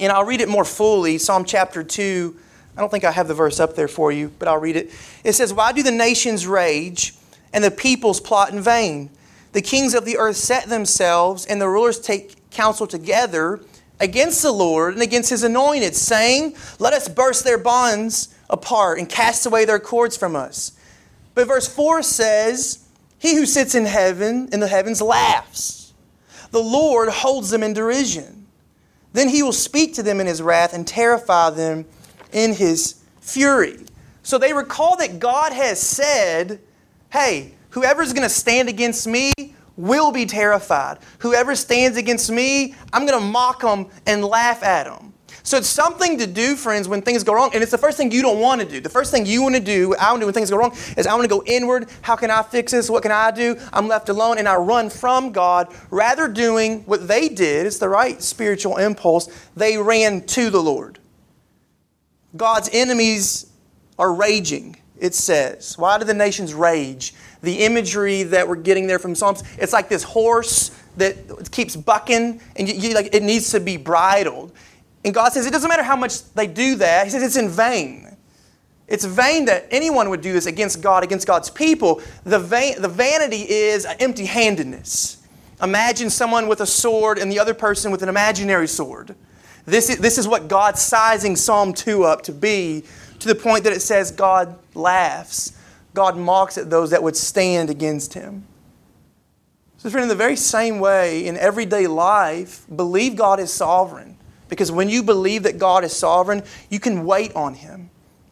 And 0.00 0.12
I'll 0.12 0.24
read 0.24 0.40
it 0.40 0.48
more 0.48 0.64
fully. 0.64 1.18
Psalm 1.18 1.44
chapter 1.44 1.82
2. 1.82 2.36
I 2.76 2.80
don't 2.80 2.90
think 2.90 3.04
I 3.04 3.10
have 3.10 3.28
the 3.28 3.34
verse 3.34 3.60
up 3.60 3.74
there 3.74 3.88
for 3.88 4.10
you, 4.12 4.32
but 4.38 4.48
I'll 4.48 4.58
read 4.58 4.76
it. 4.76 4.90
It 5.24 5.34
says, 5.34 5.52
Why 5.52 5.72
do 5.72 5.82
the 5.82 5.90
nations 5.90 6.46
rage 6.46 7.14
and 7.52 7.62
the 7.62 7.70
peoples 7.70 8.20
plot 8.20 8.52
in 8.52 8.60
vain? 8.60 9.10
The 9.52 9.62
kings 9.62 9.94
of 9.94 10.04
the 10.04 10.16
earth 10.16 10.36
set 10.36 10.68
themselves, 10.68 11.44
and 11.44 11.60
the 11.60 11.68
rulers 11.68 11.98
take 11.98 12.50
counsel 12.50 12.86
together 12.86 13.60
against 13.98 14.42
the 14.42 14.52
Lord 14.52 14.94
and 14.94 15.02
against 15.02 15.30
his 15.30 15.42
anointed, 15.42 15.94
saying, 15.94 16.54
Let 16.78 16.92
us 16.92 17.08
burst 17.08 17.44
their 17.44 17.58
bonds 17.58 18.34
apart 18.48 18.98
and 18.98 19.08
cast 19.08 19.46
away 19.46 19.64
their 19.64 19.80
cords 19.80 20.16
from 20.16 20.36
us. 20.36 20.72
But 21.34 21.48
verse 21.48 21.68
4 21.68 22.02
says, 22.02 22.86
he 23.20 23.36
who 23.36 23.44
sits 23.46 23.74
in 23.74 23.84
heaven, 23.84 24.48
in 24.50 24.60
the 24.60 24.66
heavens, 24.66 25.00
laughs. 25.02 25.92
The 26.50 26.62
Lord 26.62 27.10
holds 27.10 27.50
them 27.50 27.62
in 27.62 27.74
derision. 27.74 28.46
Then 29.12 29.28
he 29.28 29.42
will 29.42 29.52
speak 29.52 29.94
to 29.94 30.02
them 30.02 30.20
in 30.20 30.26
his 30.26 30.40
wrath 30.40 30.72
and 30.72 30.86
terrify 30.86 31.50
them 31.50 31.84
in 32.32 32.54
his 32.54 33.02
fury. 33.20 33.78
So 34.22 34.38
they 34.38 34.52
recall 34.52 34.96
that 34.96 35.18
God 35.18 35.52
has 35.52 35.80
said, 35.80 36.60
hey, 37.12 37.54
whoever's 37.70 38.12
going 38.12 38.22
to 38.22 38.34
stand 38.34 38.68
against 38.68 39.06
me 39.06 39.32
will 39.76 40.12
be 40.12 40.24
terrified. 40.24 40.98
Whoever 41.18 41.54
stands 41.54 41.98
against 41.98 42.30
me, 42.30 42.74
I'm 42.92 43.06
going 43.06 43.20
to 43.20 43.26
mock 43.26 43.60
them 43.60 43.88
and 44.06 44.24
laugh 44.24 44.62
at 44.62 44.84
them. 44.84 45.09
So 45.42 45.56
it's 45.56 45.68
something 45.68 46.18
to 46.18 46.26
do, 46.26 46.56
friends, 46.56 46.88
when 46.88 47.02
things 47.02 47.24
go 47.24 47.34
wrong. 47.34 47.50
And 47.54 47.62
it's 47.62 47.72
the 47.72 47.78
first 47.78 47.96
thing 47.96 48.10
you 48.10 48.22
don't 48.22 48.40
want 48.40 48.60
to 48.60 48.66
do. 48.66 48.80
The 48.80 48.88
first 48.88 49.10
thing 49.10 49.26
you 49.26 49.42
want 49.42 49.54
to 49.54 49.60
do, 49.60 49.94
I 49.96 50.10
want 50.10 50.16
to 50.16 50.20
do 50.20 50.26
when 50.26 50.34
things 50.34 50.50
go 50.50 50.56
wrong, 50.56 50.76
is 50.96 51.06
I 51.06 51.14
want 51.14 51.24
to 51.24 51.28
go 51.28 51.42
inward. 51.46 51.88
How 52.02 52.16
can 52.16 52.30
I 52.30 52.42
fix 52.42 52.72
this? 52.72 52.90
What 52.90 53.02
can 53.02 53.12
I 53.12 53.30
do? 53.30 53.56
I'm 53.72 53.88
left 53.88 54.08
alone 54.08 54.38
and 54.38 54.48
I 54.48 54.56
run 54.56 54.90
from 54.90 55.32
God 55.32 55.74
rather 55.90 56.28
doing 56.28 56.80
what 56.82 57.08
they 57.08 57.28
did. 57.28 57.66
It's 57.66 57.78
the 57.78 57.88
right 57.88 58.22
spiritual 58.22 58.76
impulse. 58.76 59.28
They 59.56 59.78
ran 59.78 60.22
to 60.26 60.50
the 60.50 60.60
Lord. 60.60 60.98
God's 62.36 62.70
enemies 62.72 63.50
are 63.98 64.12
raging, 64.12 64.76
it 64.98 65.14
says. 65.14 65.76
Why 65.76 65.98
do 65.98 66.04
the 66.04 66.14
nations 66.14 66.54
rage? 66.54 67.14
The 67.42 67.64
imagery 67.64 68.22
that 68.24 68.46
we're 68.46 68.56
getting 68.56 68.86
there 68.86 68.98
from 68.98 69.14
Psalms, 69.14 69.42
it's 69.58 69.72
like 69.72 69.88
this 69.88 70.02
horse 70.02 70.70
that 70.96 71.50
keeps 71.50 71.74
bucking 71.76 72.40
and 72.56 72.68
you, 72.68 72.74
you, 72.74 72.94
like, 72.94 73.14
it 73.14 73.22
needs 73.22 73.50
to 73.50 73.60
be 73.60 73.76
bridled 73.76 74.52
And 75.04 75.14
God 75.14 75.32
says 75.32 75.46
it 75.46 75.50
doesn't 75.50 75.68
matter 75.68 75.82
how 75.82 75.96
much 75.96 76.22
they 76.34 76.46
do 76.46 76.76
that. 76.76 77.04
He 77.04 77.10
says 77.10 77.22
it's 77.22 77.36
in 77.36 77.48
vain. 77.48 78.16
It's 78.86 79.04
vain 79.04 79.44
that 79.44 79.66
anyone 79.70 80.10
would 80.10 80.20
do 80.20 80.32
this 80.32 80.46
against 80.46 80.82
God, 80.82 81.04
against 81.04 81.26
God's 81.26 81.48
people. 81.48 82.02
The, 82.24 82.38
the 82.38 82.88
vanity 82.88 83.48
is 83.48 83.86
empty 84.00 84.26
handedness. 84.26 85.18
Imagine 85.62 86.10
someone 86.10 86.48
with 86.48 86.60
a 86.60 86.66
sword 86.66 87.18
and 87.18 87.30
the 87.30 87.38
other 87.38 87.54
person 87.54 87.92
with 87.92 88.02
an 88.02 88.08
imaginary 88.08 88.66
sword. 88.66 89.14
This 89.64 89.90
is, 89.90 89.98
this 89.98 90.18
is 90.18 90.26
what 90.26 90.48
God's 90.48 90.82
sizing 90.82 91.36
Psalm 91.36 91.72
2 91.72 92.04
up 92.04 92.22
to 92.22 92.32
be, 92.32 92.82
to 93.20 93.28
the 93.28 93.34
point 93.34 93.64
that 93.64 93.72
it 93.72 93.82
says 93.82 94.10
God 94.10 94.58
laughs. 94.74 95.52
God 95.94 96.16
mocks 96.16 96.58
at 96.58 96.70
those 96.70 96.90
that 96.90 97.02
would 97.02 97.16
stand 97.16 97.70
against 97.70 98.14
him. 98.14 98.46
So, 99.76 99.88
friend, 99.88 100.02
in 100.02 100.08
the 100.08 100.14
very 100.14 100.36
same 100.36 100.78
way, 100.78 101.26
in 101.26 101.36
everyday 101.36 101.86
life, 101.86 102.66
believe 102.74 103.16
God 103.16 103.40
is 103.40 103.52
sovereign. 103.52 104.16
Because 104.50 104.70
when 104.70 104.90
you 104.90 105.02
believe 105.02 105.44
that 105.44 105.58
God 105.58 105.84
is 105.84 105.96
sovereign, 105.96 106.42
you 106.68 106.78
can 106.80 107.06
wait 107.06 107.34
on 107.34 107.54
Him 107.54 107.88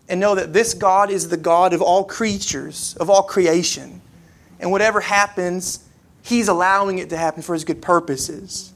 and 0.08 0.20
know 0.20 0.34
that 0.34 0.52
this 0.52 0.74
God 0.74 1.10
is 1.10 1.28
the 1.28 1.36
God 1.36 1.72
of 1.72 1.80
all 1.80 2.04
creatures, 2.04 2.96
of 3.00 3.08
all 3.08 3.22
creation. 3.22 4.02
And 4.60 4.70
whatever 4.70 5.00
happens, 5.00 5.84
He's 6.22 6.48
allowing 6.48 6.98
it 6.98 7.08
to 7.10 7.16
happen 7.16 7.40
for 7.40 7.54
His 7.54 7.64
good 7.64 7.80
purposes. 7.80 8.72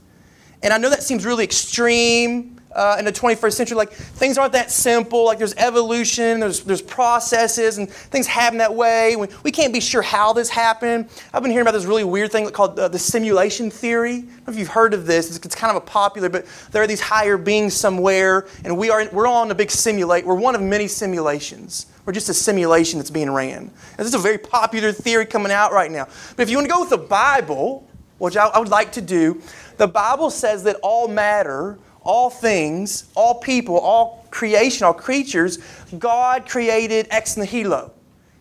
And 0.63 0.73
I 0.73 0.79
know 0.79 0.89
that 0.89 1.03
seems 1.03 1.27
really 1.27 1.45
extreme 1.45 2.52
uh, 2.75 2.97
in 2.99 3.05
the 3.05 3.13
21st 3.13 3.53
century. 3.53 3.77
Like 3.77 3.93
things 3.93 4.39
aren't 4.39 4.53
that 4.53 4.71
simple. 4.71 5.25
Like 5.25 5.39
there's 5.39 5.55
evolution, 5.55 6.41
there's, 6.41 6.61
there's 6.61 6.83
processes, 6.83 7.79
and 7.79 7.91
things 7.91 8.27
happen 8.27 8.59
that 8.59 8.75
way. 8.75 9.17
We, 9.17 9.29
we 9.43 9.53
can't 9.53 9.73
be 9.73 9.81
sure 9.81 10.03
how 10.03 10.33
this 10.33 10.49
happened. 10.49 11.09
I've 11.33 11.43
been 11.43 11.51
hearing 11.51 11.67
about 11.67 11.75
this 11.75 11.85
really 11.85 12.05
weird 12.05 12.33
thing 12.33 12.49
called 12.51 12.79
uh, 12.79 12.89
the 12.89 12.99
simulation 12.99 13.71
theory. 13.71 14.15
I 14.15 14.21
don't 14.21 14.47
know 14.49 14.53
if 14.53 14.59
you've 14.59 14.69
heard 14.69 14.95
of 14.95 15.07
this. 15.07 15.29
It's, 15.29 15.45
it's, 15.45 15.55
kind 15.55 15.77
of 15.77 15.83
a 15.83 15.87
popular, 15.87 16.29
but 16.29 16.47
there 16.73 16.83
are 16.83 16.87
these 16.87 17.01
higher 17.01 17.37
beings 17.37 17.75
somewhere, 17.75 18.47
and 18.65 18.77
we 18.77 18.91
are 18.91 19.07
we're 19.13 19.27
all 19.27 19.45
in 19.45 19.51
a 19.51 19.55
big 19.55 19.71
simulate. 19.71 20.27
We're 20.27 20.35
one 20.35 20.55
of 20.55 20.63
many 20.63 20.89
simulations. 20.89 21.87
We're 22.05 22.13
just 22.13 22.29
a 22.29 22.35
simulation 22.35 22.99
that's 22.99 23.11
being 23.11 23.31
ran. 23.31 23.59
And 23.59 23.71
this 23.99 24.09
is 24.09 24.15
a 24.15 24.19
very 24.19 24.39
popular 24.39 24.93
theory 24.93 25.27
coming 25.27 25.53
out 25.53 25.73
right 25.73 25.91
now. 25.91 26.09
But 26.37 26.43
if 26.43 26.51
you 26.51 26.57
want 26.57 26.69
to 26.69 26.73
go 26.73 26.81
with 26.81 26.91
the 26.91 26.99
Bible, 26.99 27.89
which 28.19 28.37
I, 28.37 28.47
I 28.47 28.59
would 28.59 28.69
like 28.69 28.93
to 28.93 29.01
do, 29.01 29.41
the 29.77 29.87
Bible 29.87 30.31
says 30.31 30.65
that 30.65 30.77
all 30.83 31.09
matter 31.09 31.79
all 32.05 32.31
things, 32.31 33.11
all 33.15 33.37
people, 33.41 33.79
all 33.79 34.27
creation, 34.31 34.85
all 34.85 34.95
creatures, 34.95 35.59
God 35.99 36.49
created 36.49 37.07
ex 37.11 37.37
nihilo. 37.37 37.93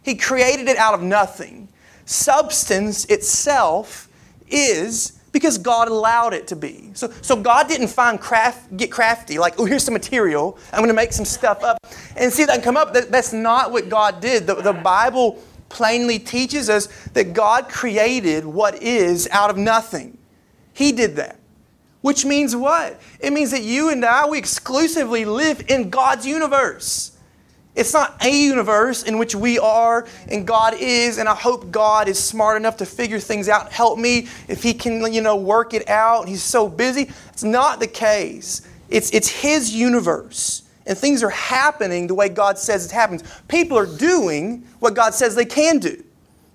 He 0.03 0.15
created 0.15 0.67
it 0.67 0.77
out 0.77 0.93
of 0.93 1.01
nothing. 1.01 1.67
Substance 2.05 3.05
itself 3.05 4.09
is 4.49 5.19
because 5.31 5.57
God 5.57 5.87
allowed 5.87 6.33
it 6.33 6.47
to 6.47 6.55
be. 6.55 6.91
So, 6.93 7.09
so 7.21 7.35
God 7.35 7.67
didn't 7.67 7.87
find 7.87 8.19
craft, 8.19 8.75
get 8.75 8.91
crafty, 8.91 9.39
like, 9.39 9.59
oh, 9.59 9.65
here's 9.65 9.83
some 9.83 9.93
material, 9.93 10.57
I'm 10.73 10.79
going 10.79 10.89
to 10.89 10.93
make 10.93 11.13
some 11.13 11.25
stuff 11.25 11.63
up 11.63 11.77
and 12.17 12.31
see 12.31 12.43
if 12.43 12.49
that 12.49 12.55
can 12.55 12.63
come 12.63 12.77
up. 12.77 12.93
That, 12.93 13.11
that's 13.11 13.31
not 13.31 13.71
what 13.71 13.89
God 13.89 14.19
did. 14.19 14.45
The, 14.45 14.55
the 14.55 14.73
Bible 14.73 15.41
plainly 15.69 16.19
teaches 16.19 16.69
us 16.69 16.87
that 17.13 17.33
God 17.33 17.69
created 17.69 18.45
what 18.45 18.81
is 18.83 19.29
out 19.31 19.49
of 19.49 19.57
nothing. 19.57 20.17
He 20.73 20.91
did 20.91 21.15
that. 21.15 21.37
Which 22.01 22.25
means 22.25 22.55
what? 22.55 22.99
It 23.19 23.31
means 23.31 23.51
that 23.51 23.63
you 23.63 23.89
and 23.89 24.03
I, 24.03 24.27
we 24.27 24.37
exclusively 24.37 25.23
live 25.25 25.65
in 25.69 25.89
God's 25.89 26.25
universe. 26.25 27.11
It's 27.73 27.93
not 27.93 28.23
a 28.23 28.29
universe 28.29 29.03
in 29.03 29.17
which 29.17 29.33
we 29.33 29.57
are 29.57 30.05
and 30.27 30.45
God 30.45 30.73
is, 30.77 31.17
and 31.17 31.29
I 31.29 31.35
hope 31.35 31.71
God 31.71 32.09
is 32.09 32.21
smart 32.21 32.57
enough 32.57 32.77
to 32.77 32.85
figure 32.85 33.19
things 33.19 33.47
out, 33.47 33.71
help 33.71 33.97
me 33.97 34.27
if 34.47 34.61
He 34.61 34.73
can, 34.73 35.13
you 35.13 35.21
know, 35.21 35.37
work 35.37 35.73
it 35.73 35.87
out. 35.87 36.27
He's 36.27 36.43
so 36.43 36.67
busy. 36.67 37.09
It's 37.29 37.43
not 37.43 37.79
the 37.79 37.87
case. 37.87 38.67
It's, 38.89 39.09
it's 39.11 39.29
His 39.29 39.73
universe, 39.73 40.63
and 40.85 40.97
things 40.97 41.23
are 41.23 41.29
happening 41.29 42.07
the 42.07 42.15
way 42.15 42.27
God 42.27 42.57
says 42.57 42.85
it 42.85 42.91
happens. 42.91 43.23
People 43.47 43.77
are 43.77 43.85
doing 43.85 44.67
what 44.79 44.93
God 44.93 45.13
says 45.13 45.33
they 45.35 45.45
can 45.45 45.79
do. 45.79 46.03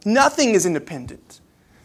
Nothing 0.04 0.50
is 0.50 0.66
independent. 0.66 1.40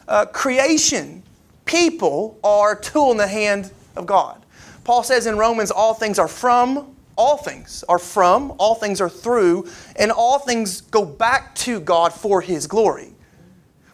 Uh, 0.09 0.25
creation 0.25 1.23
people 1.71 2.37
are 2.43 2.73
a 2.73 2.81
tool 2.81 3.11
in 3.11 3.17
the 3.17 3.27
hand 3.27 3.71
of 3.95 4.05
God. 4.05 4.43
Paul 4.83 5.03
says 5.03 5.25
in 5.25 5.37
Romans, 5.37 5.71
all 5.71 5.93
things 5.93 6.19
are 6.19 6.27
from, 6.27 6.95
all 7.15 7.37
things 7.37 7.83
are 7.87 7.99
from, 7.99 8.53
all 8.57 8.75
things 8.75 8.99
are 8.99 9.09
through, 9.09 9.67
and 9.95 10.11
all 10.11 10.39
things 10.39 10.81
go 10.81 11.05
back 11.05 11.55
to 11.55 11.79
God 11.79 12.13
for 12.13 12.41
His 12.41 12.67
glory. 12.67 13.13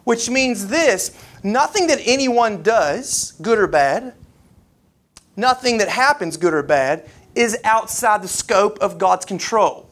Which 0.04 0.28
means 0.28 0.66
this 0.66 1.16
nothing 1.44 1.86
that 1.86 2.00
anyone 2.04 2.62
does, 2.62 3.34
good 3.42 3.58
or 3.58 3.68
bad, 3.68 4.14
nothing 5.36 5.78
that 5.78 5.88
happens, 5.88 6.36
good 6.36 6.54
or 6.54 6.62
bad, 6.62 7.08
is 7.34 7.56
outside 7.62 8.22
the 8.22 8.28
scope 8.28 8.78
of 8.80 8.98
God's 8.98 9.24
control. 9.24 9.88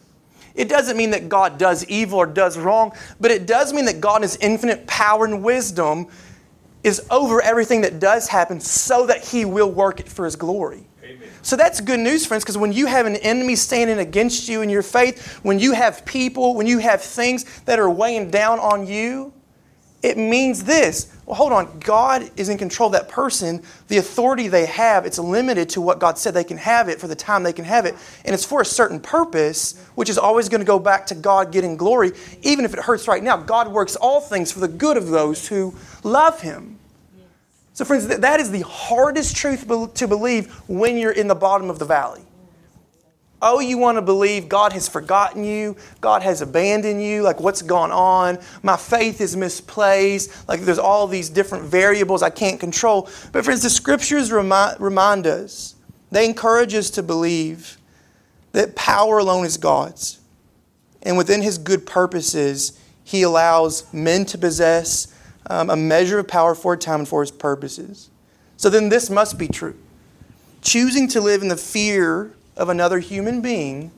It 0.57 0.69
doesn't 0.69 0.97
mean 0.97 1.11
that 1.11 1.29
God 1.29 1.59
does 1.59 1.85
evil 1.85 2.19
or 2.19 2.27
does 2.27 2.59
wrong, 2.59 2.93
but 3.21 3.31
it 3.31 3.47
does 3.47 3.73
mean 3.73 3.85
that 3.85 4.01
God, 4.01 4.23
has 4.23 4.37
infinite 4.37 4.87
power 4.87 5.27
and 5.27 5.45
wisdom, 5.45 6.09
is 6.87 7.05
over 7.11 7.43
everything 7.43 7.81
that 7.81 7.99
does 7.99 8.29
happen 8.29 8.61
so 8.61 9.07
that 9.07 9.25
He 9.25 9.45
will 9.45 9.71
work 9.71 9.99
it 9.99 10.09
for 10.09 10.25
His 10.25 10.37
glory. 10.37 10.87
Amen. 11.03 11.29
So 11.43 11.57
that's 11.57 11.81
good 11.81 11.99
news, 11.99 12.25
friends, 12.25 12.45
because 12.45 12.57
when 12.57 12.73
you 12.73 12.87
have 12.87 13.07
an 13.07 13.17
enemy 13.17 13.57
standing 13.57 13.99
against 13.99 14.49
you 14.49 14.63
in 14.63 14.71
your 14.71 14.85
faith, 14.85 15.41
when 15.43 15.59
you 15.59 15.73
have 15.73 16.07
people, 16.07 16.55
when 16.55 16.69
you 16.69 16.79
have 16.79 17.03
things 17.03 17.45
that 17.63 17.81
are 17.81 17.91
weighing 17.91 18.31
down 18.31 18.61
on 18.61 18.87
you, 18.87 19.33
it 20.01 20.17
means 20.17 20.63
this. 20.63 21.13
Well, 21.25 21.35
hold 21.35 21.53
on. 21.53 21.81
God 21.81 22.31
is 22.37 22.49
in 22.49 22.57
control 22.57 22.87
of 22.87 22.93
that 22.93 23.09
person. 23.09 23.65
The 23.89 23.97
authority 23.97 24.47
they 24.47 24.67
have, 24.67 25.05
it's 25.05 25.19
limited 25.19 25.69
to 25.71 25.81
what 25.81 25.99
God 25.99 26.19
said 26.19 26.35
they 26.35 26.45
can 26.45 26.59
have 26.59 26.89
it 26.89 27.01
for 27.01 27.09
the 27.09 27.17
time 27.17 27.43
they 27.43 27.53
can 27.53 27.65
have 27.65 27.87
it. 27.87 27.97
And 28.25 28.33
it's 28.33 28.45
for 28.45 28.61
a 28.61 28.65
certain 28.65 29.01
purpose, 29.01 29.77
which 29.97 30.09
is 30.09 30.19
always 30.19 30.49
going 30.49 30.61
to 30.61 30.67
go 30.67 30.79
back 30.79 31.07
to 31.07 31.17
God 31.17 31.51
getting 31.51 31.77
glory, 31.77 32.13
even 32.43 32.65
if 32.65 32.75
it 32.75 32.79
hurts 32.79 33.09
right 33.09 33.23
now. 33.23 33.37
God 33.37 33.73
works 33.73 33.97
all 33.97 34.21
things 34.21 34.53
for 34.53 34.61
the 34.61 34.69
good 34.69 34.97
of 34.97 35.09
those 35.09 35.49
who 35.49 35.75
love 36.05 36.41
Him. 36.41 36.76
So, 37.77 37.85
friends, 37.85 38.07
that 38.07 38.41
is 38.41 38.51
the 38.51 38.63
hardest 38.63 39.37
truth 39.37 39.69
to 39.97 40.09
believe 40.09 40.51
when 40.67 40.97
you're 40.97 41.13
in 41.13 41.29
the 41.29 41.35
bottom 41.35 41.69
of 41.69 41.79
the 41.79 41.85
valley. 41.85 42.23
Oh, 43.43 43.61
you 43.61 43.77
want 43.77 43.99
to 43.99 44.03
believe 44.03 44.49
God 44.49 44.73
has 44.73 44.89
forgotten 44.89 45.45
you, 45.45 45.77
God 46.01 46.23
has 46.23 46.41
abandoned 46.41 47.05
you, 47.05 47.21
like 47.21 47.39
what's 47.39 47.61
gone 47.61 47.93
on, 47.93 48.39
my 48.63 48.79
faith 48.79 49.21
is 49.21 49.37
misplaced, 49.37 50.49
like 50.49 50.63
there's 50.63 50.79
all 50.79 51.07
these 51.07 51.29
different 51.29 51.65
variables 51.65 52.23
I 52.23 52.31
can't 52.31 52.59
control. 52.59 53.11
But, 53.31 53.45
friends, 53.45 53.63
the 53.63 53.69
scriptures 53.69 54.33
remind, 54.33 54.81
remind 54.81 55.27
us, 55.27 55.75
they 56.11 56.25
encourage 56.25 56.73
us 56.73 56.89
to 56.93 57.03
believe 57.03 57.77
that 58.53 58.75
power 58.75 59.19
alone 59.19 59.45
is 59.45 59.59
God's. 59.59 60.19
And 61.03 61.19
within 61.19 61.43
His 61.43 61.59
good 61.59 61.85
purposes, 61.85 62.81
He 63.05 63.21
allows 63.21 63.93
men 63.93 64.25
to 64.25 64.39
possess 64.39 65.13
um, 65.49 65.71
a 65.71 65.77
measure 65.77 66.19
of 66.19 66.29
power 66.29 66.55
for 66.55 66.75
a 66.75 66.77
time 66.77 67.01
and 67.01 67.09
for 67.09 67.21
his 67.21 67.31
purposes. 67.31 68.11
So 68.57 68.71
then 68.71 68.89
this 68.89 69.11
must 69.11 69.39
be 69.39 69.49
true. 69.49 69.77
Choosing 70.63 71.09
to 71.09 71.21
live 71.21 71.43
in 71.43 71.49
the 71.49 71.57
fear 71.57 72.33
of 72.57 72.69
another 72.69 72.99
human 72.99 73.41
being 73.41 73.93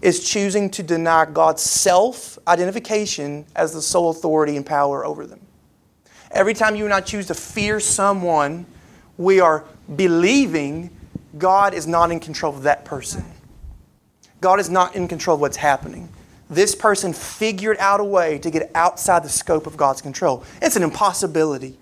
is 0.00 0.28
choosing 0.28 0.68
to 0.70 0.82
deny 0.82 1.24
God's 1.24 1.62
self 1.62 2.38
identification 2.46 3.46
as 3.54 3.72
the 3.72 3.82
sole 3.82 4.10
authority 4.10 4.56
and 4.56 4.66
power 4.66 5.04
over 5.04 5.26
them. 5.26 5.40
Every 6.30 6.54
time 6.54 6.76
you 6.76 6.84
and 6.84 6.94
I 6.94 7.00
choose 7.00 7.26
to 7.26 7.34
fear 7.34 7.80
someone, 7.80 8.66
we 9.16 9.40
are 9.40 9.64
believing 9.96 10.90
God 11.38 11.74
is 11.74 11.86
not 11.86 12.10
in 12.10 12.20
control 12.20 12.54
of 12.54 12.62
that 12.64 12.84
person. 12.84 13.24
God 14.40 14.58
is 14.58 14.68
not 14.68 14.96
in 14.96 15.08
control 15.08 15.34
of 15.34 15.40
what's 15.40 15.56
happening 15.56 16.08
this 16.54 16.74
person 16.74 17.12
figured 17.12 17.78
out 17.78 18.00
a 18.00 18.04
way 18.04 18.38
to 18.38 18.50
get 18.50 18.70
outside 18.74 19.24
the 19.24 19.28
scope 19.28 19.66
of 19.66 19.76
God's 19.76 20.02
control. 20.02 20.44
It's 20.60 20.76
an 20.76 20.82
impossibility. 20.82 21.78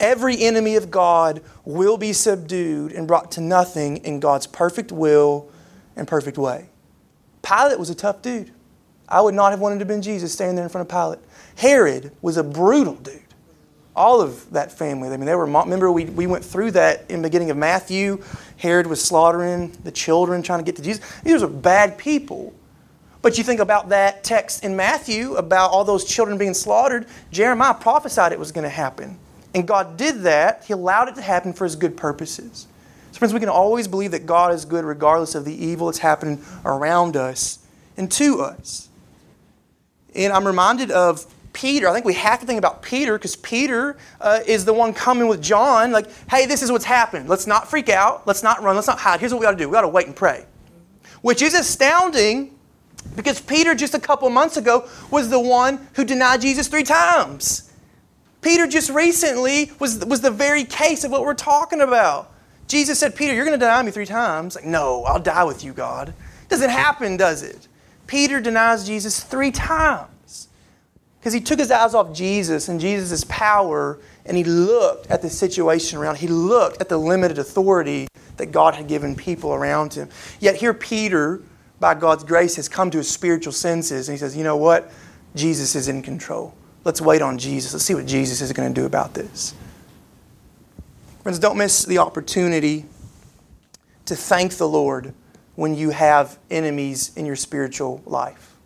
Every 0.00 0.40
enemy 0.42 0.76
of 0.76 0.90
God 0.90 1.42
will 1.64 1.96
be 1.96 2.12
subdued 2.12 2.92
and 2.92 3.06
brought 3.08 3.32
to 3.32 3.40
nothing 3.40 3.98
in 3.98 4.20
God's 4.20 4.46
perfect 4.46 4.92
will 4.92 5.50
and 5.96 6.06
perfect 6.06 6.38
way. 6.38 6.68
Pilate 7.42 7.78
was 7.78 7.90
a 7.90 7.94
tough 7.94 8.22
dude. 8.22 8.52
I 9.08 9.20
would 9.20 9.34
not 9.34 9.50
have 9.50 9.60
wanted 9.60 9.76
to 9.76 9.80
have 9.80 9.88
been 9.88 10.02
Jesus 10.02 10.32
standing 10.32 10.56
there 10.56 10.64
in 10.64 10.70
front 10.70 10.90
of 10.90 10.94
Pilate. 10.94 11.18
Herod 11.56 12.12
was 12.22 12.36
a 12.36 12.44
brutal 12.44 12.94
dude. 12.94 13.22
All 13.96 14.20
of 14.20 14.48
that 14.52 14.70
family. 14.70 15.08
I 15.08 15.16
mean, 15.16 15.26
they 15.26 15.34
were. 15.34 15.46
Remember, 15.46 15.90
we, 15.90 16.04
we 16.04 16.28
went 16.28 16.44
through 16.44 16.72
that 16.72 17.04
in 17.08 17.20
the 17.20 17.28
beginning 17.28 17.50
of 17.50 17.56
Matthew. 17.56 18.22
Herod 18.56 18.86
was 18.86 19.02
slaughtering 19.02 19.72
the 19.82 19.90
children, 19.90 20.42
trying 20.42 20.60
to 20.60 20.64
get 20.64 20.76
to 20.76 20.82
Jesus. 20.82 21.04
These 21.22 21.42
were 21.42 21.48
bad 21.48 21.98
people. 21.98 22.54
But 23.28 23.36
you 23.36 23.44
think 23.44 23.60
about 23.60 23.90
that 23.90 24.24
text 24.24 24.64
in 24.64 24.74
Matthew 24.74 25.34
about 25.34 25.70
all 25.70 25.84
those 25.84 26.06
children 26.06 26.38
being 26.38 26.54
slaughtered, 26.54 27.04
Jeremiah 27.30 27.74
prophesied 27.74 28.32
it 28.32 28.38
was 28.38 28.52
going 28.52 28.62
to 28.62 28.70
happen. 28.70 29.18
And 29.54 29.68
God 29.68 29.98
did 29.98 30.22
that. 30.22 30.64
He 30.64 30.72
allowed 30.72 31.08
it 31.08 31.14
to 31.16 31.20
happen 31.20 31.52
for 31.52 31.64
His 31.64 31.76
good 31.76 31.94
purposes. 31.94 32.66
So, 33.12 33.18
friends, 33.18 33.34
we 33.34 33.40
can 33.40 33.50
always 33.50 33.86
believe 33.86 34.12
that 34.12 34.24
God 34.24 34.54
is 34.54 34.64
good 34.64 34.82
regardless 34.82 35.34
of 35.34 35.44
the 35.44 35.52
evil 35.52 35.88
that's 35.88 35.98
happening 35.98 36.42
around 36.64 37.18
us 37.18 37.58
and 37.98 38.10
to 38.12 38.40
us. 38.40 38.88
And 40.14 40.32
I'm 40.32 40.46
reminded 40.46 40.90
of 40.90 41.26
Peter, 41.52 41.86
I 41.86 41.92
think 41.92 42.06
we 42.06 42.14
have 42.14 42.40
to 42.40 42.46
think 42.46 42.56
about 42.56 42.80
Peter 42.80 43.18
because 43.18 43.36
Peter 43.36 43.98
uh, 44.22 44.40
is 44.46 44.64
the 44.64 44.72
one 44.72 44.94
coming 44.94 45.28
with 45.28 45.42
John, 45.42 45.92
like, 45.92 46.06
hey, 46.30 46.46
this 46.46 46.62
is 46.62 46.72
what's 46.72 46.86
happened. 46.86 47.28
Let's 47.28 47.46
not 47.46 47.68
freak 47.68 47.90
out. 47.90 48.26
Let's 48.26 48.42
not 48.42 48.62
run. 48.62 48.74
Let's 48.74 48.88
not 48.88 48.98
hide. 48.98 49.20
Here's 49.20 49.34
what 49.34 49.40
we 49.40 49.44
got 49.44 49.50
to 49.50 49.58
do 49.58 49.68
we 49.68 49.74
got 49.74 49.82
to 49.82 49.88
wait 49.88 50.06
and 50.06 50.16
pray. 50.16 50.46
Which 51.20 51.42
is 51.42 51.52
astounding 51.52 52.54
because 53.16 53.40
Peter, 53.40 53.74
just 53.74 53.94
a 53.94 54.00
couple 54.00 54.28
months 54.30 54.56
ago, 54.56 54.88
was 55.10 55.28
the 55.28 55.40
one 55.40 55.86
who 55.94 56.04
denied 56.04 56.40
Jesus 56.40 56.68
three 56.68 56.84
times. 56.84 57.72
Peter 58.40 58.66
just 58.66 58.90
recently 58.90 59.72
was, 59.78 60.04
was 60.04 60.20
the 60.20 60.30
very 60.30 60.64
case 60.64 61.04
of 61.04 61.10
what 61.10 61.22
we're 61.22 61.34
talking 61.34 61.80
about. 61.80 62.32
Jesus 62.68 62.98
said, 62.98 63.16
Peter, 63.16 63.34
you're 63.34 63.44
going 63.44 63.58
to 63.58 63.64
deny 63.64 63.82
me 63.82 63.90
three 63.90 64.06
times. 64.06 64.54
Like, 64.54 64.64
no, 64.64 65.04
I'll 65.04 65.18
die 65.18 65.44
with 65.44 65.64
you, 65.64 65.72
God. 65.72 66.14
Doesn't 66.48 66.70
happen, 66.70 67.16
does 67.16 67.42
it? 67.42 67.66
Peter 68.06 68.40
denies 68.40 68.86
Jesus 68.86 69.22
three 69.22 69.50
times 69.50 70.48
because 71.18 71.32
he 71.32 71.40
took 71.40 71.58
his 71.58 71.70
eyes 71.70 71.94
off 71.94 72.12
Jesus 72.14 72.68
and 72.68 72.80
Jesus' 72.80 73.24
power 73.24 73.98
and 74.24 74.36
he 74.36 74.44
looked 74.44 75.08
at 75.08 75.22
the 75.22 75.30
situation 75.30 75.98
around. 75.98 76.16
He 76.16 76.28
looked 76.28 76.80
at 76.80 76.88
the 76.88 76.98
limited 76.98 77.38
authority 77.38 78.06
that 78.36 78.46
God 78.52 78.74
had 78.74 78.86
given 78.86 79.16
people 79.16 79.52
around 79.52 79.94
him. 79.94 80.08
Yet 80.38 80.56
here, 80.56 80.72
Peter, 80.72 81.40
by 81.80 81.94
God's 81.94 82.24
grace, 82.24 82.56
has 82.56 82.68
come 82.68 82.90
to 82.90 82.98
his 82.98 83.10
spiritual 83.10 83.52
senses 83.52 84.08
and 84.08 84.14
he 84.14 84.18
says, 84.18 84.36
You 84.36 84.44
know 84.44 84.56
what? 84.56 84.90
Jesus 85.34 85.74
is 85.74 85.88
in 85.88 86.02
control. 86.02 86.54
Let's 86.84 87.00
wait 87.00 87.22
on 87.22 87.38
Jesus. 87.38 87.72
Let's 87.72 87.84
see 87.84 87.94
what 87.94 88.06
Jesus 88.06 88.40
is 88.40 88.52
going 88.52 88.72
to 88.72 88.80
do 88.80 88.86
about 88.86 89.14
this. 89.14 89.54
Friends, 91.22 91.38
don't 91.38 91.58
miss 91.58 91.84
the 91.84 91.98
opportunity 91.98 92.86
to 94.06 94.16
thank 94.16 94.54
the 94.54 94.68
Lord 94.68 95.12
when 95.54 95.74
you 95.74 95.90
have 95.90 96.38
enemies 96.50 97.12
in 97.16 97.26
your 97.26 97.36
spiritual 97.36 98.02
life. 98.06 98.56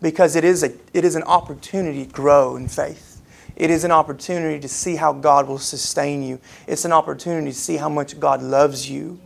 Because 0.00 0.34
it 0.34 0.44
is, 0.44 0.64
a, 0.64 0.72
it 0.92 1.04
is 1.04 1.14
an 1.14 1.22
opportunity 1.22 2.04
to 2.04 2.12
grow 2.12 2.56
in 2.56 2.66
faith. 2.66 3.22
It 3.54 3.70
is 3.70 3.84
an 3.84 3.92
opportunity 3.92 4.58
to 4.58 4.68
see 4.68 4.96
how 4.96 5.12
God 5.12 5.46
will 5.46 5.58
sustain 5.58 6.22
you. 6.22 6.40
It's 6.66 6.84
an 6.84 6.92
opportunity 6.92 7.52
to 7.52 7.56
see 7.56 7.76
how 7.76 7.88
much 7.88 8.18
God 8.18 8.42
loves 8.42 8.90
you. 8.90 9.20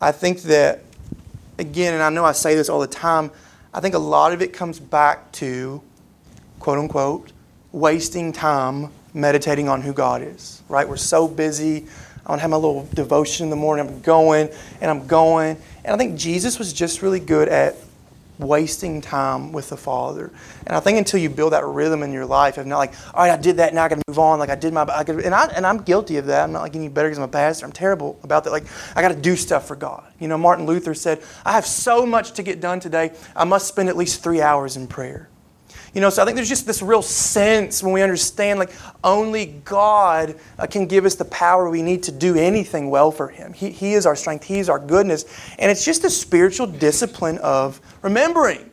I 0.00 0.12
think 0.12 0.42
that, 0.42 0.82
again, 1.62 1.94
and 1.94 2.02
I 2.02 2.10
know 2.10 2.24
I 2.24 2.32
say 2.32 2.54
this 2.54 2.68
all 2.68 2.80
the 2.80 2.86
time, 2.86 3.30
I 3.72 3.80
think 3.80 3.94
a 3.94 3.98
lot 3.98 4.32
of 4.32 4.42
it 4.42 4.52
comes 4.52 4.78
back 4.78 5.32
to, 5.32 5.80
quote 6.60 6.78
unquote, 6.78 7.32
wasting 7.72 8.32
time 8.32 8.90
meditating 9.14 9.68
on 9.68 9.80
who 9.80 9.92
God 9.92 10.22
is, 10.22 10.62
right? 10.68 10.86
We're 10.86 10.96
so 10.96 11.26
busy 11.26 11.86
I 12.24 12.30
want 12.30 12.38
to 12.38 12.42
have 12.42 12.50
my 12.50 12.56
little 12.56 12.86
devotion 12.94 13.44
in 13.44 13.50
the 13.50 13.56
morning. 13.56 13.88
I'm 13.88 14.00
going 14.00 14.48
and 14.80 14.90
I'm 14.90 15.08
going. 15.08 15.56
And 15.84 15.92
I 15.92 15.96
think 15.96 16.16
Jesus 16.16 16.56
was 16.56 16.72
just 16.72 17.02
really 17.02 17.18
good 17.18 17.48
at 17.48 17.74
wasting 18.42 19.00
time 19.00 19.52
with 19.52 19.70
the 19.70 19.76
Father. 19.76 20.30
And 20.66 20.76
I 20.76 20.80
think 20.80 20.98
until 20.98 21.20
you 21.20 21.30
build 21.30 21.52
that 21.52 21.64
rhythm 21.64 22.02
in 22.02 22.12
your 22.12 22.26
life 22.26 22.58
of 22.58 22.66
not 22.66 22.78
like, 22.78 22.92
all 23.14 23.24
right, 23.24 23.30
I 23.30 23.40
did 23.40 23.56
that, 23.56 23.74
now 23.74 23.84
I 23.84 23.88
got 23.88 23.96
to 23.96 24.02
move 24.08 24.18
on. 24.18 24.38
Like 24.38 24.50
I 24.50 24.54
did 24.54 24.72
my, 24.72 24.82
I 24.82 25.04
could, 25.04 25.20
and 25.20 25.34
I 25.34 25.46
and 25.46 25.66
I'm 25.66 25.78
guilty 25.78 26.16
of 26.16 26.26
that. 26.26 26.44
I'm 26.44 26.52
not 26.52 26.62
like 26.62 26.76
any 26.76 26.88
better 26.88 27.08
because 27.08 27.18
I'm 27.18 27.24
a 27.24 27.28
pastor. 27.28 27.66
I'm 27.66 27.72
terrible 27.72 28.18
about 28.22 28.44
that. 28.44 28.50
Like 28.50 28.64
I 28.94 29.02
got 29.02 29.08
to 29.08 29.20
do 29.20 29.36
stuff 29.36 29.66
for 29.66 29.76
God. 29.76 30.04
You 30.18 30.28
know, 30.28 30.38
Martin 30.38 30.66
Luther 30.66 30.94
said, 30.94 31.22
I 31.44 31.52
have 31.52 31.66
so 31.66 32.04
much 32.06 32.32
to 32.32 32.42
get 32.42 32.60
done 32.60 32.80
today. 32.80 33.12
I 33.34 33.44
must 33.44 33.66
spend 33.66 33.88
at 33.88 33.96
least 33.96 34.22
three 34.22 34.40
hours 34.40 34.76
in 34.76 34.86
prayer. 34.86 35.28
You 35.94 36.00
know, 36.00 36.08
so 36.08 36.22
I 36.22 36.24
think 36.24 36.36
there's 36.36 36.48
just 36.48 36.66
this 36.66 36.80
real 36.80 37.02
sense 37.02 37.82
when 37.82 37.92
we 37.92 38.00
understand 38.00 38.58
like 38.58 38.70
only 39.04 39.60
God 39.64 40.38
uh, 40.58 40.66
can 40.66 40.86
give 40.86 41.04
us 41.04 41.16
the 41.16 41.26
power 41.26 41.68
we 41.68 41.82
need 41.82 42.02
to 42.04 42.12
do 42.12 42.34
anything 42.36 42.88
well 42.88 43.10
for 43.10 43.28
Him. 43.28 43.52
He, 43.52 43.70
he 43.70 43.92
is 43.92 44.06
our 44.06 44.16
strength, 44.16 44.44
He 44.44 44.58
is 44.58 44.70
our 44.70 44.78
goodness. 44.78 45.26
And 45.58 45.70
it's 45.70 45.84
just 45.84 46.04
a 46.04 46.10
spiritual 46.10 46.66
discipline 46.66 47.36
of 47.38 47.78
remembering. 48.00 48.71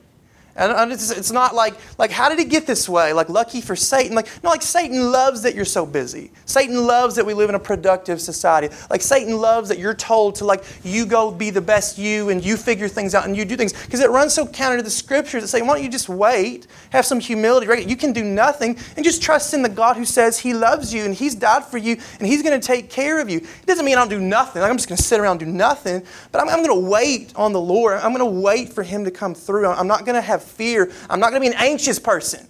And 0.60 0.92
it's, 0.92 1.32
not 1.32 1.56
like, 1.56 1.76
like, 1.98 2.12
how 2.12 2.28
did 2.28 2.38
he 2.38 2.44
get 2.44 2.68
this 2.68 2.90
way? 2.90 3.14
Like, 3.14 3.30
lucky 3.30 3.62
for 3.62 3.78
Satan. 3.78 4.14
Like, 4.14 4.28
no, 4.44 4.50
like, 4.50 4.62
Satan 4.62 5.10
loves 5.10 5.42
that 5.44 5.56
you're 5.56 5.64
so 5.64 5.86
busy. 5.86 6.32
Satan 6.44 6.86
loves 6.86 7.16
that 7.16 7.26
we 7.26 7.34
live 7.34 7.48
in 7.48 7.56
a 7.56 7.60
productive 7.60 8.20
society. 8.20 8.76
Like, 8.90 9.02
Satan 9.02 9.38
loves 9.38 9.70
that 9.70 9.80
you're 9.80 9.94
told 9.94 10.36
to, 10.36 10.46
like, 10.46 10.66
you 10.84 11.06
go 11.06 11.32
be 11.32 11.50
the 11.50 11.62
best 11.62 11.98
you 11.98 12.28
and 12.28 12.44
you 12.44 12.58
figure 12.58 12.90
things 12.90 13.16
out 13.16 13.26
and 13.26 13.38
you 13.38 13.46
do 13.46 13.56
things. 13.56 13.72
Because 13.86 14.02
it 14.02 14.10
runs 14.10 14.34
so 14.34 14.46
counter 14.46 14.76
to 14.76 14.84
the 14.84 14.90
scriptures 14.90 15.44
that 15.44 15.48
say, 15.48 15.62
why 15.62 15.76
don't 15.76 15.84
you 15.84 15.90
just 15.90 16.10
wait, 16.10 16.68
have 16.90 17.06
some 17.06 17.22
humility, 17.22 17.66
right? 17.66 17.88
You 17.88 17.96
can 17.96 18.12
do 18.12 18.26
nothing 18.26 18.78
and 18.98 19.06
just 19.06 19.22
trust 19.22 19.54
in 19.54 19.62
the 19.62 19.70
God 19.70 19.96
who 19.96 20.04
says 20.04 20.40
he 20.40 20.54
loves 20.54 20.94
you 20.94 21.06
and 21.06 21.16
he's 21.16 21.36
died 21.36 21.64
for 21.64 21.78
you 21.78 21.96
and 22.20 22.28
he's 22.28 22.44
going 22.44 22.60
to 22.60 22.68
take 22.68 22.90
care 22.90 23.22
of 23.22 23.30
you. 23.30 23.38
It 23.38 23.66
doesn't 23.66 23.86
mean 23.86 23.96
I 23.96 24.02
don't 24.02 24.10
do 24.10 24.20
nothing. 24.20 24.62
Like, 24.62 24.72
I'm 24.72 24.78
just 24.78 24.90
going 24.90 24.98
to 24.98 25.04
sit 25.04 25.22
around 25.22 25.42
and 25.42 25.52
do 25.52 25.58
nothing. 25.58 26.04
But 26.34 26.42
I'm, 26.42 26.50
I'm 26.50 26.66
going 26.66 26.84
to 26.84 26.90
wait 26.90 27.32
on 27.38 27.54
the 27.54 27.62
Lord. 27.62 27.98
I'm 28.00 28.14
going 28.14 28.20
to 28.20 28.42
wait 28.42 28.74
for 28.74 28.84
him 28.84 29.06
to 29.06 29.12
come 29.12 29.34
through. 29.34 29.68
I'm 29.68 29.88
not 29.88 30.06
going 30.06 30.16
to 30.16 30.22
have 30.22 30.49
fear. 30.50 30.92
I'm 31.10 31.20
not 31.20 31.30
going 31.32 31.42
to 31.42 31.50
be 31.50 31.56
an 31.56 31.62
anxious 31.62 32.00
person. 32.00 32.50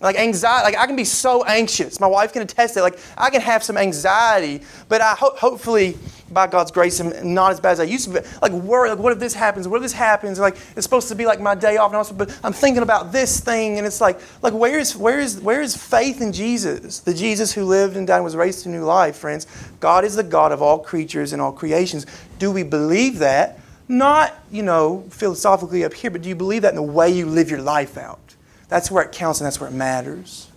Like 0.00 0.16
anxiety, 0.16 0.64
like 0.64 0.78
I 0.78 0.86
can 0.86 0.96
be 0.96 1.04
so 1.04 1.44
anxious. 1.44 2.00
My 2.00 2.06
wife 2.06 2.32
can 2.32 2.40
attest 2.40 2.74
that. 2.74 2.82
Like 2.82 2.98
I 3.18 3.28
can 3.28 3.42
have 3.42 3.62
some 3.62 3.76
anxiety, 3.76 4.62
but 4.88 5.02
I 5.02 5.14
ho- 5.14 5.34
hopefully 5.36 5.98
by 6.30 6.46
God's 6.46 6.70
grace 6.70 7.00
I'm 7.00 7.34
not 7.34 7.52
as 7.52 7.60
bad 7.60 7.72
as 7.72 7.80
I 7.80 7.84
used 7.84 8.06
to 8.06 8.22
be. 8.22 8.28
Like 8.40 8.52
worry, 8.52 8.88
like 8.88 8.98
what 8.98 9.12
if 9.12 9.18
this 9.18 9.34
happens? 9.34 9.68
What 9.68 9.76
if 9.76 9.82
this 9.82 9.92
happens? 9.92 10.38
Like 10.38 10.56
it's 10.74 10.84
supposed 10.84 11.08
to 11.08 11.14
be 11.14 11.26
like 11.26 11.38
my 11.38 11.54
day 11.54 11.76
off, 11.76 11.92
and 11.92 12.18
but 12.18 12.34
I'm 12.42 12.54
thinking 12.54 12.82
about 12.82 13.12
this 13.12 13.40
thing, 13.40 13.76
and 13.76 13.86
it's 13.86 14.00
like, 14.00 14.18
like 14.40 14.54
where 14.54 14.78
is 14.78 14.96
where 14.96 15.20
is 15.20 15.38
where 15.40 15.60
is 15.60 15.76
faith 15.76 16.22
in 16.22 16.32
Jesus? 16.32 17.00
The 17.00 17.12
Jesus 17.12 17.52
who 17.52 17.64
lived 17.64 17.98
and 17.98 18.06
died 18.06 18.16
and 18.16 18.24
was 18.24 18.36
raised 18.36 18.62
to 18.62 18.70
new 18.70 18.84
life, 18.84 19.16
friends. 19.16 19.46
God 19.80 20.06
is 20.06 20.16
the 20.16 20.22
God 20.22 20.50
of 20.50 20.62
all 20.62 20.78
creatures 20.78 21.34
and 21.34 21.42
all 21.42 21.52
creations. 21.52 22.06
Do 22.38 22.50
we 22.50 22.62
believe 22.62 23.18
that? 23.18 23.60
Not, 23.90 24.38
you 24.52 24.62
know, 24.62 25.04
philosophically 25.10 25.82
up 25.82 25.92
here, 25.92 26.12
but 26.12 26.22
do 26.22 26.28
you 26.28 26.36
believe 26.36 26.62
that 26.62 26.68
in 26.68 26.76
the 26.76 26.82
way 26.82 27.10
you 27.10 27.26
live 27.26 27.50
your 27.50 27.60
life 27.60 27.98
out? 27.98 28.36
That's 28.68 28.88
where 28.88 29.02
it 29.02 29.10
counts 29.10 29.40
and 29.40 29.46
that's 29.46 29.58
where 29.58 29.68
it 29.68 29.72
matters. 29.72 30.48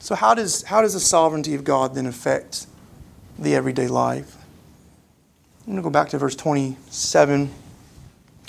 So, 0.00 0.16
how 0.16 0.34
does, 0.34 0.64
how 0.64 0.80
does 0.80 0.94
the 0.94 1.00
sovereignty 1.00 1.54
of 1.54 1.62
God 1.62 1.94
then 1.94 2.06
affect 2.06 2.66
the 3.38 3.54
everyday 3.54 3.86
life? 3.86 4.36
I'm 5.60 5.66
going 5.66 5.76
to 5.76 5.82
go 5.82 5.90
back 5.90 6.08
to 6.08 6.18
verse 6.18 6.34
27 6.34 7.52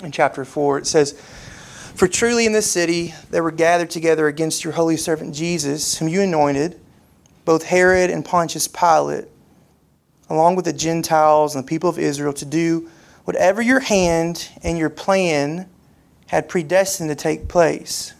in 0.02 0.10
chapter 0.10 0.44
4. 0.44 0.78
It 0.78 0.88
says, 0.88 1.12
For 1.12 2.08
truly 2.08 2.44
in 2.44 2.52
this 2.52 2.68
city 2.68 3.14
they 3.30 3.40
were 3.40 3.52
gathered 3.52 3.88
together 3.88 4.26
against 4.26 4.64
your 4.64 4.72
holy 4.72 4.96
servant 4.96 5.32
Jesus, 5.32 5.98
whom 5.98 6.08
you 6.08 6.22
anointed, 6.22 6.80
both 7.44 7.62
Herod 7.62 8.10
and 8.10 8.24
Pontius 8.24 8.66
Pilate, 8.66 9.26
along 10.28 10.56
with 10.56 10.64
the 10.64 10.72
Gentiles 10.72 11.54
and 11.54 11.62
the 11.62 11.68
people 11.68 11.88
of 11.88 12.00
Israel, 12.00 12.32
to 12.32 12.44
do 12.44 12.90
whatever 13.26 13.60
your 13.60 13.80
hand 13.80 14.48
and 14.62 14.78
your 14.78 14.88
plan 14.88 15.68
had 16.28 16.48
predestined 16.48 17.10
to 17.10 17.14
take 17.16 17.48
place. 17.48 18.14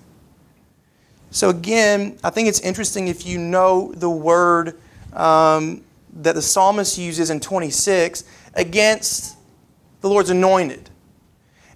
So, 1.30 1.48
again, 1.48 2.18
I 2.24 2.30
think 2.30 2.48
it's 2.48 2.60
interesting 2.60 3.06
if 3.06 3.24
you 3.24 3.38
know 3.38 3.92
the 3.94 4.10
word 4.10 4.80
um, 5.12 5.84
that 6.12 6.34
the 6.34 6.42
psalmist 6.42 6.98
uses 6.98 7.30
in 7.30 7.38
26 7.38 8.24
against 8.54 9.36
the 10.00 10.08
Lord's 10.08 10.30
anointed. 10.30 10.90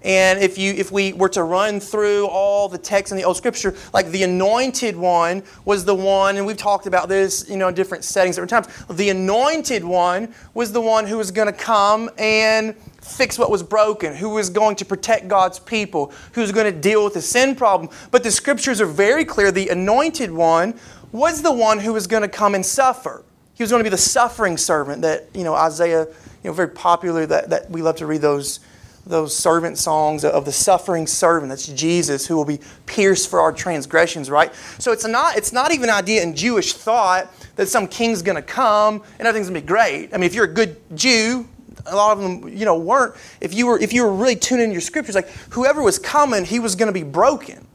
And 0.02 0.38
if 0.38 0.56
you 0.56 0.72
if 0.72 0.90
we 0.90 1.12
were 1.12 1.28
to 1.30 1.42
run 1.42 1.78
through 1.78 2.26
all 2.26 2.68
the 2.68 2.78
texts 2.78 3.12
in 3.12 3.18
the 3.18 3.24
old 3.24 3.36
scripture, 3.36 3.74
like 3.92 4.06
the 4.06 4.22
anointed 4.22 4.96
one 4.96 5.42
was 5.66 5.84
the 5.84 5.94
one, 5.94 6.38
and 6.38 6.46
we've 6.46 6.56
talked 6.56 6.86
about 6.86 7.08
this, 7.08 7.48
you 7.50 7.56
know, 7.56 7.68
in 7.68 7.74
different 7.74 8.02
settings 8.02 8.36
different 8.36 8.66
times. 8.66 8.86
The 8.88 9.10
anointed 9.10 9.84
one 9.84 10.34
was 10.54 10.72
the 10.72 10.80
one 10.80 11.06
who 11.06 11.18
was 11.18 11.30
going 11.30 11.48
to 11.48 11.52
come 11.52 12.08
and 12.18 12.74
fix 13.00 13.38
what 13.38 13.50
was 13.50 13.62
broken, 13.62 14.14
who 14.14 14.30
was 14.30 14.50
going 14.50 14.76
to 14.76 14.84
protect 14.84 15.28
God's 15.28 15.58
people, 15.58 16.12
who's 16.32 16.52
going 16.52 16.72
to 16.72 16.78
deal 16.78 17.04
with 17.04 17.14
the 17.14 17.22
sin 17.22 17.54
problem. 17.54 17.90
But 18.10 18.22
the 18.22 18.30
scriptures 18.30 18.80
are 18.80 18.86
very 18.86 19.24
clear. 19.24 19.50
The 19.50 19.68
anointed 19.68 20.30
one 20.30 20.78
was 21.12 21.42
the 21.42 21.52
one 21.52 21.78
who 21.80 21.92
was 21.92 22.06
going 22.06 22.22
to 22.22 22.28
come 22.28 22.54
and 22.54 22.64
suffer. 22.64 23.24
He 23.54 23.62
was 23.62 23.70
going 23.70 23.80
to 23.80 23.84
be 23.84 23.90
the 23.90 23.98
suffering 23.98 24.56
servant 24.56 25.02
that, 25.02 25.28
you 25.34 25.44
know, 25.44 25.54
Isaiah, 25.54 26.04
you 26.06 26.50
know, 26.50 26.52
very 26.52 26.68
popular 26.68 27.26
that, 27.26 27.50
that 27.50 27.70
we 27.70 27.82
love 27.82 27.96
to 27.96 28.06
read 28.06 28.20
those 28.20 28.60
those 29.06 29.36
servant 29.36 29.78
songs 29.78 30.24
of 30.24 30.44
the 30.44 30.52
suffering 30.52 31.06
servant. 31.06 31.48
That's 31.48 31.66
Jesus 31.66 32.26
who 32.26 32.36
will 32.36 32.44
be 32.44 32.60
pierced 32.86 33.28
for 33.28 33.40
our 33.40 33.52
transgressions, 33.52 34.30
right? 34.30 34.54
So 34.78 34.92
it's 34.92 35.06
not, 35.06 35.36
it's 35.36 35.52
not 35.52 35.72
even 35.72 35.88
an 35.88 35.94
idea 35.94 36.22
in 36.22 36.34
Jewish 36.34 36.74
thought 36.74 37.32
that 37.56 37.68
some 37.68 37.86
king's 37.86 38.22
going 38.22 38.36
to 38.36 38.42
come 38.42 39.02
and 39.18 39.26
everything's 39.26 39.48
going 39.48 39.60
to 39.60 39.66
be 39.66 39.66
great. 39.66 40.14
I 40.14 40.16
mean, 40.16 40.24
if 40.24 40.34
you're 40.34 40.44
a 40.44 40.52
good 40.52 40.76
Jew, 40.94 41.48
a 41.86 41.96
lot 41.96 42.16
of 42.16 42.22
them, 42.22 42.48
you 42.48 42.64
know, 42.64 42.78
weren't. 42.78 43.14
If 43.40 43.54
you 43.54 43.66
were, 43.66 43.78
if 43.78 43.92
you 43.92 44.04
were 44.04 44.12
really 44.12 44.36
tuning 44.36 44.66
in 44.66 44.72
your 44.72 44.80
scriptures, 44.80 45.14
like 45.14 45.28
whoever 45.50 45.82
was 45.82 45.98
coming, 45.98 46.44
he 46.44 46.58
was 46.58 46.74
going 46.74 46.88
to 46.88 46.92
be 46.92 47.02
broken. 47.04 47.66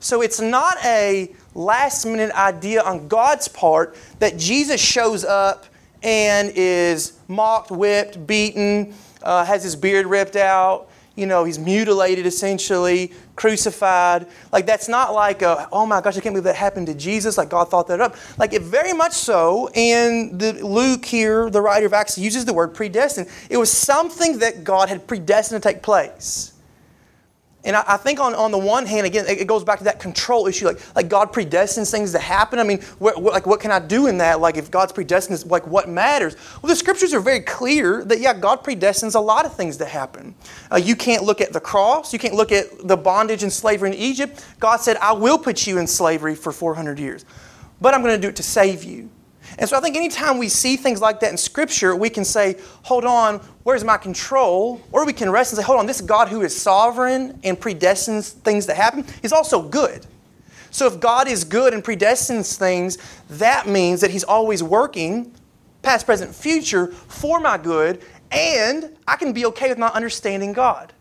So 0.00 0.22
it's 0.22 0.40
not 0.40 0.76
a 0.84 1.34
last 1.54 2.04
minute 2.04 2.30
idea 2.32 2.82
on 2.82 3.08
God's 3.08 3.48
part 3.48 3.96
that 4.18 4.36
Jesus 4.36 4.80
shows 4.80 5.24
up 5.24 5.66
and 6.02 6.52
is 6.54 7.18
mocked, 7.28 7.70
whipped, 7.70 8.26
beaten, 8.26 8.94
uh, 9.22 9.44
has 9.44 9.62
his 9.62 9.74
beard 9.74 10.06
ripped 10.06 10.36
out, 10.36 10.88
you 11.16 11.26
know, 11.26 11.44
he's 11.44 11.58
mutilated 11.58 12.26
essentially, 12.26 13.10
crucified. 13.34 14.26
Like, 14.52 14.66
that's 14.66 14.88
not 14.88 15.14
like, 15.14 15.42
a, 15.42 15.68
oh 15.72 15.86
my 15.86 16.00
gosh, 16.00 16.16
I 16.16 16.20
can't 16.20 16.34
believe 16.34 16.44
that 16.44 16.56
happened 16.56 16.86
to 16.88 16.94
Jesus. 16.94 17.38
Like, 17.38 17.48
God 17.48 17.70
thought 17.70 17.88
that 17.88 18.00
up. 18.00 18.16
Like, 18.38 18.52
it 18.52 18.62
very 18.62 18.92
much 18.92 19.12
so, 19.12 19.68
and 19.74 20.38
the, 20.38 20.52
Luke 20.64 21.04
here, 21.04 21.50
the 21.50 21.60
writer 21.60 21.86
of 21.86 21.92
Acts, 21.92 22.18
uses 22.18 22.44
the 22.44 22.52
word 22.52 22.74
predestined. 22.74 23.28
It 23.48 23.56
was 23.56 23.72
something 23.72 24.38
that 24.38 24.62
God 24.62 24.88
had 24.88 25.06
predestined 25.06 25.62
to 25.62 25.68
take 25.68 25.82
place. 25.82 26.52
And 27.66 27.74
I, 27.74 27.84
I, 27.86 27.96
think 27.96 28.20
on, 28.20 28.32
on 28.34 28.52
the 28.52 28.58
one 28.58 28.86
hand, 28.86 29.06
again, 29.06 29.26
it, 29.26 29.40
it, 29.40 29.46
goes 29.46 29.64
back 29.64 29.78
to 29.78 29.84
that 29.84 29.98
control 29.98 30.46
issue. 30.46 30.66
Like, 30.66 30.94
like 30.94 31.08
God 31.08 31.32
predestines 31.32 31.90
things 31.90 32.12
to 32.12 32.18
happen. 32.18 32.60
I 32.60 32.62
mean, 32.62 32.80
what, 33.00 33.20
what, 33.20 33.34
like 33.34 33.44
what 33.44 33.58
can 33.58 33.72
I 33.72 33.80
do 33.80 34.06
in 34.06 34.18
that? 34.18 34.40
Like 34.40 34.56
if 34.56 34.70
God's 34.70 34.92
predestined, 34.92 35.44
like 35.50 35.66
what 35.66 35.88
matters? 35.88 36.36
Well, 36.62 36.70
the 36.70 36.76
scriptures 36.76 37.12
are 37.12 37.20
very 37.20 37.40
clear 37.40 38.04
that, 38.04 38.20
yeah, 38.20 38.34
God 38.34 38.62
predestines 38.62 39.16
a 39.16 39.20
lot 39.20 39.44
of 39.44 39.54
things 39.54 39.76
to 39.78 39.84
happen. 39.84 40.36
Uh, 40.70 40.76
you 40.76 40.94
can't 40.94 41.24
look 41.24 41.40
at 41.40 41.52
the 41.52 41.60
cross. 41.60 42.12
You 42.12 42.20
can't 42.20 42.34
look 42.34 42.52
at 42.52 42.86
the 42.86 42.96
bondage 42.96 43.42
and 43.42 43.52
slavery 43.52 43.90
in 43.90 43.96
Egypt. 43.96 44.46
God 44.60 44.76
said, 44.76 44.96
I 44.98 45.12
will 45.12 45.38
put 45.38 45.66
you 45.66 45.78
in 45.78 45.88
slavery 45.88 46.36
for 46.36 46.52
400 46.52 47.00
years. 47.00 47.24
But 47.80 47.94
I'm 47.94 48.02
going 48.02 48.14
to 48.14 48.20
do 48.20 48.28
it 48.28 48.36
to 48.36 48.44
save 48.44 48.84
you. 48.84 49.10
And 49.58 49.68
so 49.68 49.76
I 49.76 49.80
think 49.80 49.96
anytime 49.96 50.38
we 50.38 50.48
see 50.48 50.76
things 50.76 51.00
like 51.00 51.20
that 51.20 51.30
in 51.30 51.36
Scripture, 51.36 51.96
we 51.96 52.10
can 52.10 52.24
say, 52.24 52.56
hold 52.82 53.04
on, 53.04 53.38
where's 53.62 53.84
my 53.84 53.96
control? 53.96 54.80
Or 54.92 55.06
we 55.06 55.12
can 55.12 55.30
rest 55.30 55.52
and 55.52 55.58
say, 55.58 55.64
hold 55.64 55.78
on, 55.78 55.86
this 55.86 56.00
God 56.00 56.28
who 56.28 56.42
is 56.42 56.54
sovereign 56.56 57.38
and 57.42 57.58
predestines 57.58 58.32
things 58.32 58.66
to 58.66 58.74
happen 58.74 59.04
is 59.22 59.32
also 59.32 59.62
good. 59.62 60.06
So 60.70 60.86
if 60.86 61.00
God 61.00 61.26
is 61.26 61.42
good 61.44 61.72
and 61.72 61.82
predestines 61.82 62.58
things, 62.58 62.98
that 63.30 63.66
means 63.66 64.02
that 64.02 64.10
He's 64.10 64.24
always 64.24 64.62
working, 64.62 65.32
past, 65.82 66.04
present, 66.04 66.34
future, 66.34 66.88
for 66.88 67.40
my 67.40 67.56
good, 67.56 68.02
and 68.30 68.94
I 69.08 69.16
can 69.16 69.32
be 69.32 69.46
okay 69.46 69.70
with 69.70 69.78
not 69.78 69.94
understanding 69.94 70.52
God. 70.52 70.92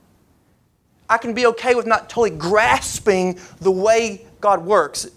I 1.10 1.18
can 1.18 1.34
be 1.34 1.46
okay 1.48 1.76
with 1.76 1.86
not 1.86 2.10
totally 2.10 2.38
grasping 2.38 3.40
the 3.60 3.72
way 3.72 4.26
God 4.40 4.66
works. 4.66 5.08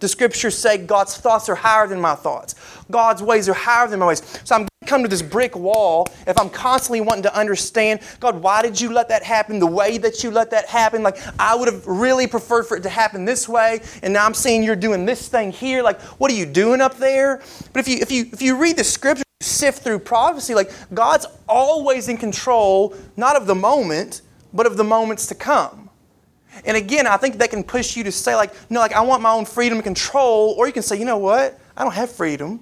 The 0.00 0.08
scriptures 0.08 0.56
say 0.56 0.78
God's 0.78 1.16
thoughts 1.16 1.48
are 1.48 1.54
higher 1.54 1.86
than 1.86 2.00
my 2.00 2.14
thoughts. 2.14 2.54
God's 2.90 3.22
ways 3.22 3.48
are 3.48 3.54
higher 3.54 3.88
than 3.88 3.98
my 3.98 4.06
ways. 4.06 4.22
So 4.44 4.54
I'm 4.54 4.60
going 4.62 4.68
to 4.82 4.86
come 4.86 5.02
to 5.02 5.08
this 5.08 5.22
brick 5.22 5.56
wall 5.56 6.08
if 6.26 6.38
I'm 6.38 6.50
constantly 6.50 7.00
wanting 7.00 7.24
to 7.24 7.36
understand, 7.36 8.00
God, 8.20 8.40
why 8.40 8.62
did 8.62 8.80
you 8.80 8.92
let 8.92 9.08
that 9.08 9.22
happen 9.24 9.58
the 9.58 9.66
way 9.66 9.98
that 9.98 10.22
you 10.22 10.30
let 10.30 10.50
that 10.52 10.66
happen? 10.66 11.02
Like, 11.02 11.18
I 11.38 11.56
would 11.56 11.66
have 11.66 11.86
really 11.86 12.26
preferred 12.26 12.64
for 12.64 12.76
it 12.76 12.82
to 12.84 12.88
happen 12.88 13.24
this 13.24 13.48
way, 13.48 13.80
and 14.02 14.12
now 14.12 14.24
I'm 14.24 14.34
seeing 14.34 14.62
you're 14.62 14.76
doing 14.76 15.04
this 15.04 15.28
thing 15.28 15.50
here. 15.50 15.82
Like, 15.82 16.00
what 16.00 16.30
are 16.30 16.34
you 16.34 16.46
doing 16.46 16.80
up 16.80 16.96
there? 16.98 17.42
But 17.72 17.80
if 17.80 17.88
you, 17.88 17.98
if 17.98 18.12
you, 18.12 18.28
if 18.32 18.40
you 18.40 18.56
read 18.56 18.76
the 18.76 18.84
scripture, 18.84 19.24
sift 19.40 19.82
through 19.82 20.00
prophecy, 20.00 20.54
like, 20.54 20.70
God's 20.94 21.26
always 21.48 22.08
in 22.08 22.16
control, 22.16 22.94
not 23.16 23.36
of 23.36 23.46
the 23.46 23.54
moment, 23.54 24.22
but 24.52 24.66
of 24.66 24.76
the 24.76 24.84
moments 24.84 25.26
to 25.26 25.34
come. 25.34 25.87
And 26.64 26.76
again, 26.76 27.06
I 27.06 27.16
think 27.16 27.38
that 27.38 27.50
can 27.50 27.62
push 27.62 27.96
you 27.96 28.04
to 28.04 28.12
say, 28.12 28.34
like, 28.34 28.54
no, 28.70 28.80
like, 28.80 28.92
I 28.92 29.00
want 29.00 29.22
my 29.22 29.30
own 29.30 29.44
freedom 29.44 29.78
and 29.78 29.84
control. 29.84 30.54
Or 30.58 30.66
you 30.66 30.72
can 30.72 30.82
say, 30.82 30.98
you 30.98 31.04
know 31.04 31.18
what? 31.18 31.58
I 31.76 31.84
don't 31.84 31.94
have 31.94 32.10
freedom. 32.10 32.60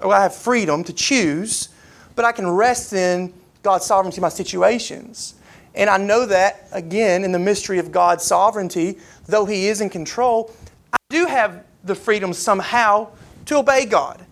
Or 0.00 0.12
I 0.12 0.22
have 0.22 0.34
freedom 0.34 0.84
to 0.84 0.92
choose, 0.92 1.68
but 2.16 2.24
I 2.24 2.32
can 2.32 2.48
rest 2.48 2.92
in 2.92 3.32
God's 3.62 3.86
sovereignty 3.86 4.18
in 4.18 4.22
my 4.22 4.28
situations. 4.28 5.34
And 5.74 5.88
I 5.88 5.96
know 5.96 6.26
that, 6.26 6.68
again, 6.72 7.24
in 7.24 7.32
the 7.32 7.38
mystery 7.38 7.78
of 7.78 7.90
God's 7.90 8.24
sovereignty, 8.24 8.98
though 9.26 9.44
He 9.44 9.68
is 9.68 9.80
in 9.80 9.90
control, 9.90 10.52
I 10.92 10.96
do 11.10 11.26
have 11.26 11.64
the 11.84 11.94
freedom 11.94 12.32
somehow 12.32 13.08
to 13.46 13.56
obey 13.56 13.86
God. 13.86 14.24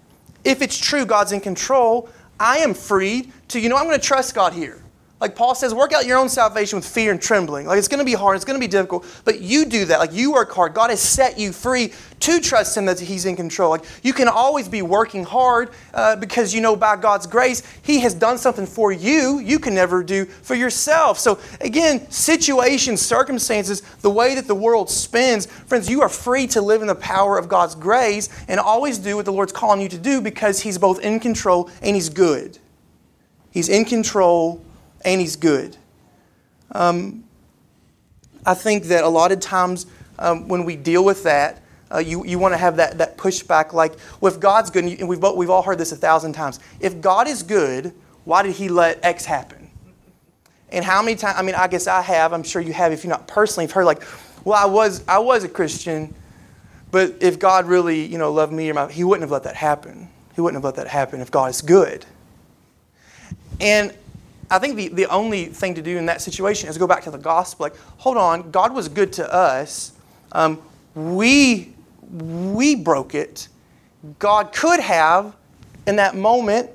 If 0.44 0.62
it's 0.62 0.78
true 0.78 1.04
God's 1.04 1.32
in 1.32 1.40
control, 1.40 2.08
I 2.38 2.58
am 2.58 2.74
free 2.74 3.30
to, 3.48 3.60
you 3.60 3.68
know, 3.68 3.76
I'm 3.76 3.86
going 3.86 3.98
to 3.98 4.06
trust 4.06 4.34
God 4.34 4.52
here. 4.52 4.82
Like 5.22 5.36
Paul 5.36 5.54
says, 5.54 5.72
work 5.72 5.92
out 5.92 6.04
your 6.04 6.18
own 6.18 6.28
salvation 6.28 6.78
with 6.78 6.84
fear 6.84 7.12
and 7.12 7.22
trembling. 7.22 7.68
Like 7.68 7.78
it's 7.78 7.86
going 7.86 8.00
to 8.00 8.04
be 8.04 8.12
hard, 8.12 8.34
it's 8.34 8.44
going 8.44 8.58
to 8.58 8.60
be 8.60 8.68
difficult, 8.68 9.06
but 9.24 9.40
you 9.40 9.64
do 9.66 9.84
that. 9.84 10.00
Like 10.00 10.12
you 10.12 10.32
work 10.32 10.50
hard. 10.50 10.74
God 10.74 10.90
has 10.90 11.00
set 11.00 11.38
you 11.38 11.52
free 11.52 11.92
to 12.18 12.40
trust 12.40 12.76
Him 12.76 12.86
that 12.86 12.98
He's 12.98 13.24
in 13.24 13.36
control. 13.36 13.70
Like 13.70 13.84
you 14.02 14.12
can 14.12 14.26
always 14.26 14.66
be 14.66 14.82
working 14.82 15.22
hard 15.22 15.70
uh, 15.94 16.16
because 16.16 16.52
you 16.52 16.60
know 16.60 16.74
by 16.74 16.96
God's 16.96 17.28
grace, 17.28 17.62
He 17.82 18.00
has 18.00 18.14
done 18.14 18.36
something 18.36 18.66
for 18.66 18.90
you 18.90 19.38
you 19.38 19.60
can 19.60 19.76
never 19.76 20.02
do 20.02 20.24
for 20.24 20.56
yourself. 20.56 21.20
So 21.20 21.38
again, 21.60 22.10
situations, 22.10 23.00
circumstances, 23.00 23.82
the 24.00 24.10
way 24.10 24.34
that 24.34 24.48
the 24.48 24.56
world 24.56 24.90
spins, 24.90 25.46
friends, 25.46 25.88
you 25.88 26.02
are 26.02 26.08
free 26.08 26.48
to 26.48 26.60
live 26.60 26.80
in 26.80 26.88
the 26.88 26.96
power 26.96 27.38
of 27.38 27.48
God's 27.48 27.76
grace 27.76 28.28
and 28.48 28.58
always 28.58 28.98
do 28.98 29.14
what 29.14 29.24
the 29.24 29.32
Lord's 29.32 29.52
calling 29.52 29.80
you 29.80 29.88
to 29.88 29.98
do 29.98 30.20
because 30.20 30.58
He's 30.62 30.78
both 30.78 30.98
in 30.98 31.20
control 31.20 31.70
and 31.80 31.94
He's 31.94 32.08
good. 32.08 32.58
He's 33.52 33.68
in 33.68 33.84
control 33.84 34.64
and 35.04 35.20
He's 35.20 35.36
good. 35.36 35.76
Um, 36.72 37.24
I 38.44 38.54
think 38.54 38.84
that 38.84 39.04
a 39.04 39.08
lot 39.08 39.30
of 39.32 39.40
times 39.40 39.86
um, 40.18 40.48
when 40.48 40.64
we 40.64 40.76
deal 40.76 41.04
with 41.04 41.22
that, 41.24 41.62
uh, 41.92 41.98
you, 41.98 42.24
you 42.24 42.38
want 42.38 42.54
to 42.54 42.58
have 42.58 42.76
that, 42.76 42.98
that 42.98 43.18
pushback 43.18 43.72
like, 43.72 43.92
well, 44.20 44.32
if 44.32 44.40
God's 44.40 44.70
good, 44.70 44.84
and 44.84 45.08
we've, 45.08 45.22
we've 45.36 45.50
all 45.50 45.62
heard 45.62 45.78
this 45.78 45.92
a 45.92 45.96
thousand 45.96 46.32
times, 46.32 46.58
if 46.80 47.00
God 47.00 47.28
is 47.28 47.42
good, 47.42 47.92
why 48.24 48.42
did 48.42 48.54
He 48.54 48.68
let 48.68 49.04
X 49.04 49.24
happen? 49.24 49.70
And 50.70 50.84
how 50.84 51.02
many 51.02 51.16
times, 51.16 51.36
I 51.38 51.42
mean, 51.42 51.54
I 51.54 51.68
guess 51.68 51.86
I 51.86 52.00
have, 52.00 52.32
I'm 52.32 52.42
sure 52.42 52.62
you 52.62 52.72
have, 52.72 52.92
if 52.92 53.04
you're 53.04 53.10
not 53.12 53.28
personally, 53.28 53.64
you've 53.64 53.72
heard 53.72 53.84
like, 53.84 54.02
well, 54.44 54.56
I 54.56 54.64
was, 54.64 55.04
I 55.06 55.18
was 55.18 55.44
a 55.44 55.48
Christian, 55.48 56.14
but 56.90 57.16
if 57.20 57.38
God 57.38 57.66
really, 57.66 58.06
you 58.06 58.16
know, 58.16 58.32
loved 58.32 58.52
me, 58.52 58.70
or 58.70 58.74
my, 58.74 58.90
He 58.90 59.04
wouldn't 59.04 59.22
have 59.22 59.30
let 59.30 59.42
that 59.44 59.56
happen. 59.56 60.08
He 60.34 60.40
wouldn't 60.40 60.56
have 60.56 60.64
let 60.64 60.76
that 60.76 60.90
happen 60.90 61.20
if 61.20 61.30
God 61.30 61.50
is 61.50 61.60
good. 61.60 62.06
And 63.60 63.94
I 64.52 64.58
think 64.58 64.76
the, 64.76 64.88
the 64.88 65.06
only 65.06 65.46
thing 65.46 65.74
to 65.76 65.82
do 65.82 65.96
in 65.96 66.04
that 66.06 66.20
situation 66.20 66.68
is 66.68 66.76
go 66.76 66.86
back 66.86 67.02
to 67.04 67.10
the 67.10 67.16
gospel. 67.16 67.64
Like, 67.64 67.76
hold 67.96 68.18
on, 68.18 68.50
God 68.50 68.74
was 68.74 68.86
good 68.86 69.10
to 69.14 69.32
us. 69.32 69.92
Um, 70.32 70.60
we, 70.94 71.72
we 72.10 72.74
broke 72.74 73.14
it. 73.14 73.48
God 74.18 74.52
could 74.52 74.80
have, 74.80 75.34
in 75.86 75.96
that 75.96 76.14
moment, 76.14 76.68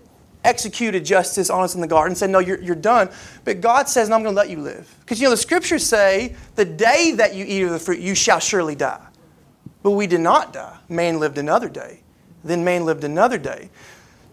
executed 0.43 1.05
justice 1.05 1.51
on 1.51 1.63
us 1.63 1.75
in 1.75 1.81
the 1.81 1.87
garden 1.87 2.15
said, 2.15 2.31
No, 2.31 2.39
you're, 2.39 2.59
you're 2.61 2.75
done. 2.75 3.09
But 3.43 3.61
God 3.61 3.87
says, 3.87 4.09
No, 4.09 4.15
I'm 4.15 4.23
going 4.23 4.33
to 4.33 4.41
let 4.41 4.49
you 4.49 4.59
live. 4.59 4.91
Because, 5.01 5.19
you 5.19 5.25
know, 5.25 5.31
the 5.31 5.37
scriptures 5.37 5.85
say, 5.85 6.35
The 6.55 6.65
day 6.65 7.11
that 7.17 7.35
you 7.35 7.45
eat 7.47 7.61
of 7.61 7.69
the 7.69 7.79
fruit, 7.79 7.99
you 7.99 8.15
shall 8.15 8.39
surely 8.39 8.73
die. 8.73 9.05
But 9.83 9.91
we 9.91 10.07
did 10.07 10.21
not 10.21 10.51
die. 10.51 10.77
Man 10.89 11.19
lived 11.19 11.37
another 11.37 11.69
day. 11.69 11.99
Then 12.43 12.63
man 12.63 12.85
lived 12.85 13.03
another 13.03 13.37
day. 13.37 13.69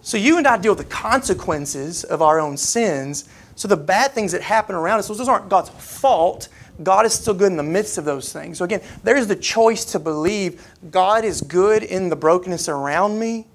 So 0.05 0.19
you 0.19 0.37
and 0.37 0.47
I 0.47 0.59
deal 0.59 0.73
with 0.73 0.87
the 0.87 0.95
consequences 0.95 2.05
of 2.05 2.21
our 2.21 2.39
own 2.39 2.59
sins. 2.59 3.27
So 3.57 3.67
the 3.67 3.77
bad 3.79 4.13
things 4.13 4.33
that 4.33 4.43
happen 4.43 4.77
around 4.77 4.99
us, 4.99 5.09
those 5.09 5.27
aren't 5.27 5.49
God's 5.49 5.71
fault. 5.71 6.51
God 6.83 7.07
is 7.07 7.15
still 7.15 7.33
good 7.33 7.51
in 7.51 7.57
the 7.57 7.63
midst 7.63 7.97
of 7.97 8.05
those 8.05 8.31
things. 8.31 8.59
So 8.59 8.67
again, 8.67 8.83
there's 9.03 9.27
the 9.27 9.35
choice 9.35 9.87
to 9.87 9.99
believe 9.99 10.63
God 10.91 11.25
is 11.25 11.41
good 11.41 11.83
in 11.83 12.11
the 12.11 12.17
brokenness 12.17 12.69
around 12.69 13.19
me, 13.19 13.47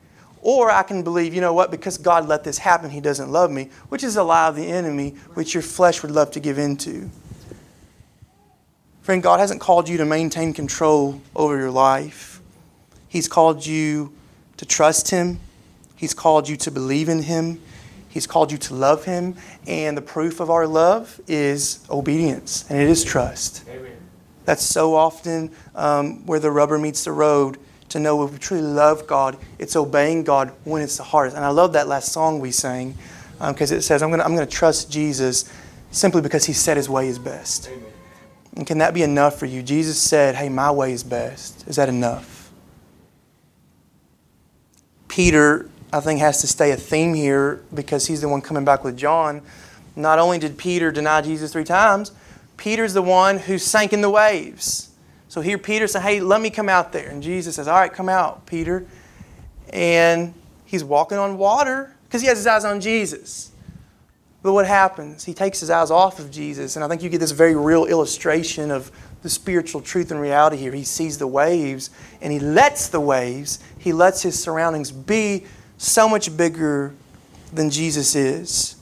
or 0.42 0.72
I 0.72 0.82
can 0.82 1.04
believe, 1.04 1.36
you 1.36 1.42
know 1.42 1.54
what, 1.54 1.70
because 1.70 2.00
God 2.00 2.28
let 2.28 2.44
this 2.44 2.58
happen, 2.58 2.90
He 2.90 3.00
doesn't 3.00 3.32
love 3.32 3.52
me, 3.52 3.70
which 3.90 4.04
is 4.04 4.16
a 4.18 4.24
lie 4.24 4.48
of 4.48 4.56
the 4.56 4.66
enemy, 4.66 5.12
which 5.36 5.54
your 5.54 5.62
flesh 5.62 6.02
would 6.02 6.12
love 6.12 6.32
to 6.32 6.40
give 6.40 6.58
into. 6.58 7.12
Friend, 9.04 9.22
God 9.22 9.40
hasn't 9.40 9.62
called 9.62 9.88
you 9.88 9.98
to 9.98 10.06
maintain 10.06 10.54
control 10.54 11.22
over 11.36 11.56
your 11.60 11.70
life. 11.70 12.42
He's 13.08 13.28
called 13.28 13.68
you 13.68 14.12
to 14.58 14.66
trust 14.66 15.12
Him 15.12 15.40
He's 16.00 16.14
called 16.14 16.48
you 16.48 16.56
to 16.56 16.72
believe 16.72 17.10
in 17.10 17.24
Him. 17.24 17.62
He's 18.08 18.26
called 18.26 18.54
you 18.54 18.58
to 18.58 18.74
love 18.74 19.04
Him. 19.04 19.36
And 19.68 19.98
the 19.98 20.02
proof 20.02 20.40
of 20.40 20.50
our 20.50 20.66
love 20.66 21.20
is 21.28 21.86
obedience, 21.90 22.64
and 22.70 22.80
it 22.80 22.88
is 22.88 23.04
trust. 23.04 23.66
Amen. 23.68 23.98
That's 24.46 24.64
so 24.64 24.96
often 24.96 25.52
um, 25.76 26.26
where 26.26 26.40
the 26.40 26.52
rubber 26.52 26.78
meets 26.78 27.04
the 27.04 27.12
road 27.12 27.58
to 27.90 28.00
know 28.00 28.24
if 28.24 28.32
we 28.32 28.38
truly 28.38 28.64
love 28.64 29.08
God, 29.08 29.36
it's 29.58 29.76
obeying 29.76 30.24
God 30.24 30.54
when 30.64 30.82
it's 30.82 30.96
the 30.96 31.04
hardest. 31.04 31.36
And 31.36 31.44
I 31.44 31.50
love 31.50 31.74
that 31.74 31.90
last 31.90 32.14
song 32.14 32.40
we 32.40 32.52
sang 32.52 32.96
because 33.38 33.74
um, 33.74 33.78
it 33.78 33.82
says, 33.82 34.02
I'm 34.02 34.10
going 34.10 34.20
to 34.20 34.26
I'm 34.26 34.38
to 34.38 34.46
trust 34.46 34.90
Jesus 34.90 35.52
simply 35.92 36.22
because 36.22 36.46
He 36.46 36.54
said 36.54 36.78
His 36.78 36.88
way 36.88 37.10
is 37.10 37.20
best. 37.20 37.68
Amen. 37.68 37.84
And 38.56 38.66
can 38.66 38.78
that 38.78 38.94
be 38.94 39.04
enough 39.04 39.38
for 39.38 39.48
you? 39.48 39.62
Jesus 39.62 40.00
said, 40.00 40.36
Hey, 40.36 40.48
my 40.48 40.72
way 40.72 40.94
is 40.94 41.04
best. 41.04 41.68
Is 41.68 41.76
that 41.76 41.90
enough? 41.90 42.52
Peter 45.10 45.70
I 45.92 46.00
think 46.00 46.20
has 46.20 46.42
to 46.42 46.48
stay 46.48 46.72
a 46.72 46.76
theme 46.76 47.14
here 47.14 47.62
because 47.74 48.06
he's 48.08 48.22
the 48.22 48.30
one 48.30 48.42
coming 48.42 48.64
back 48.64 48.84
with 48.84 48.96
John. 48.96 49.42
Not 49.96 50.20
only 50.20 50.38
did 50.38 50.58
Peter 50.58 50.92
deny 50.92 51.22
Jesus 51.22 51.52
three 51.52 51.64
times, 51.64 52.12
Peter's 52.58 52.94
the 52.94 53.02
one 53.02 53.38
who 53.40 53.58
sank 53.58 53.92
in 53.92 54.02
the 54.02 54.10
waves. 54.10 54.90
So 55.30 55.42
here 55.42 55.58
Peter 55.58 55.88
said, 55.88 56.02
Hey, 56.02 56.20
let 56.20 56.42
me 56.42 56.50
come 56.50 56.70
out 56.70 56.92
there. 56.92 57.10
And 57.10 57.24
Jesus 57.24 57.56
says, 57.56 57.68
All 57.68 57.80
right, 57.80 57.92
come 57.92 58.10
out, 58.10 58.46
Peter. 58.46 58.86
And 59.72 60.34
he's 60.66 60.84
walking 60.84 61.18
on 61.18 61.38
water 61.38 61.96
because 62.04 62.22
he 62.22 62.28
has 62.28 62.38
his 62.38 62.48
eyes 62.48 62.66
on 62.66 62.82
Jesus. 62.82 63.52
But 64.42 64.54
what 64.54 64.66
happens? 64.66 65.26
He 65.26 65.34
takes 65.34 65.60
his 65.60 65.70
eyes 65.70 65.92
off 65.92 66.20
of 66.20 66.32
Jesus. 66.32 66.76
And 66.76 66.86
I 66.86 66.88
think 66.88 67.04
you 67.04 67.10
get 67.10 67.20
this 67.20 67.32
very 67.32 67.56
real 67.56 67.86
illustration 67.86 68.72
of 68.72 68.92
the 69.22 69.30
spiritual 69.30 69.82
truth 69.82 70.12
and 70.12 70.22
reality 70.22 70.58
here. 70.58 70.72
He 70.72 70.84
sees 70.84 71.18
the 71.18 71.28
waves 71.28 71.90
and 72.22 72.32
he 72.32 72.40
lets 72.40 72.88
the 72.88 73.02
waves, 73.02 73.60
he 73.78 73.92
lets 73.92 74.22
his 74.22 74.42
surroundings 74.42 74.92
be 74.92 75.46
so 75.80 76.10
much 76.10 76.36
bigger 76.36 76.94
than 77.54 77.70
Jesus 77.70 78.14
is. 78.14 78.76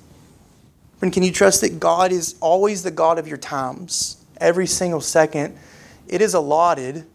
Friend, 0.97 1.13
can 1.13 1.21
you 1.21 1.31
trust 1.31 1.61
that 1.61 1.79
God 1.79 2.11
is 2.11 2.35
always 2.41 2.81
the 2.81 2.89
God 2.89 3.19
of 3.19 3.27
your 3.27 3.37
times? 3.37 4.17
Every 4.41 4.65
single 4.65 4.99
second, 4.99 5.55
it 6.07 6.21
is 6.21 6.33
allotted 6.33 7.05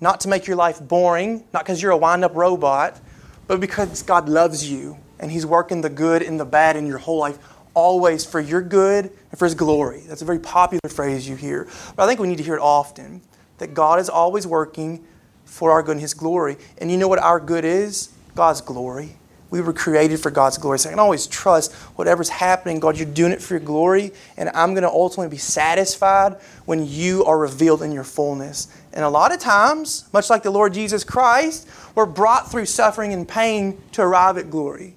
not 0.00 0.20
to 0.20 0.28
make 0.28 0.48
your 0.48 0.56
life 0.56 0.80
boring, 0.80 1.44
not 1.52 1.62
because 1.64 1.80
you're 1.80 1.92
a 1.92 1.96
wind 1.96 2.24
up 2.24 2.34
robot, 2.34 3.00
but 3.46 3.60
because 3.60 4.02
God 4.02 4.28
loves 4.28 4.68
you 4.68 4.98
and 5.20 5.30
He's 5.30 5.46
working 5.46 5.82
the 5.82 5.88
good 5.88 6.22
and 6.22 6.38
the 6.38 6.44
bad 6.44 6.76
in 6.76 6.84
your 6.84 6.98
whole 6.98 7.18
life 7.18 7.38
always 7.74 8.24
for 8.24 8.40
your 8.40 8.60
good 8.60 9.04
and 9.04 9.38
for 9.38 9.44
His 9.44 9.54
glory. 9.54 10.02
That's 10.08 10.22
a 10.22 10.24
very 10.24 10.40
popular 10.40 10.88
phrase 10.88 11.28
you 11.28 11.36
hear. 11.36 11.68
But 11.94 12.02
I 12.02 12.06
think 12.08 12.18
we 12.18 12.26
need 12.26 12.38
to 12.38 12.44
hear 12.44 12.56
it 12.56 12.60
often 12.60 13.22
that 13.58 13.72
God 13.72 14.00
is 14.00 14.08
always 14.08 14.48
working 14.48 15.04
for 15.44 15.70
our 15.70 15.82
good 15.84 15.92
and 15.92 16.00
His 16.00 16.14
glory. 16.14 16.56
And 16.78 16.90
you 16.90 16.96
know 16.96 17.06
what 17.06 17.20
our 17.20 17.38
good 17.38 17.64
is? 17.64 18.10
God's 18.34 18.60
glory. 18.60 19.16
We 19.50 19.60
were 19.62 19.72
created 19.72 20.20
for 20.20 20.30
God's 20.30 20.58
glory. 20.58 20.78
So 20.78 20.90
I 20.90 20.92
can 20.92 20.98
always 20.98 21.26
trust 21.26 21.72
whatever's 21.96 22.28
happening, 22.28 22.80
God, 22.80 22.98
you're 22.98 23.06
doing 23.06 23.32
it 23.32 23.40
for 23.40 23.54
your 23.54 23.60
glory, 23.60 24.12
and 24.36 24.50
I'm 24.54 24.74
going 24.74 24.82
to 24.82 24.90
ultimately 24.90 25.30
be 25.30 25.38
satisfied 25.38 26.36
when 26.66 26.86
you 26.86 27.24
are 27.24 27.38
revealed 27.38 27.82
in 27.82 27.90
your 27.92 28.04
fullness. 28.04 28.68
And 28.92 29.04
a 29.04 29.08
lot 29.08 29.32
of 29.32 29.38
times, 29.38 30.08
much 30.12 30.28
like 30.28 30.42
the 30.42 30.50
Lord 30.50 30.74
Jesus 30.74 31.02
Christ, 31.02 31.68
we're 31.94 32.06
brought 32.06 32.50
through 32.50 32.66
suffering 32.66 33.12
and 33.12 33.26
pain 33.26 33.80
to 33.92 34.02
arrive 34.02 34.36
at 34.36 34.50
glory. 34.50 34.94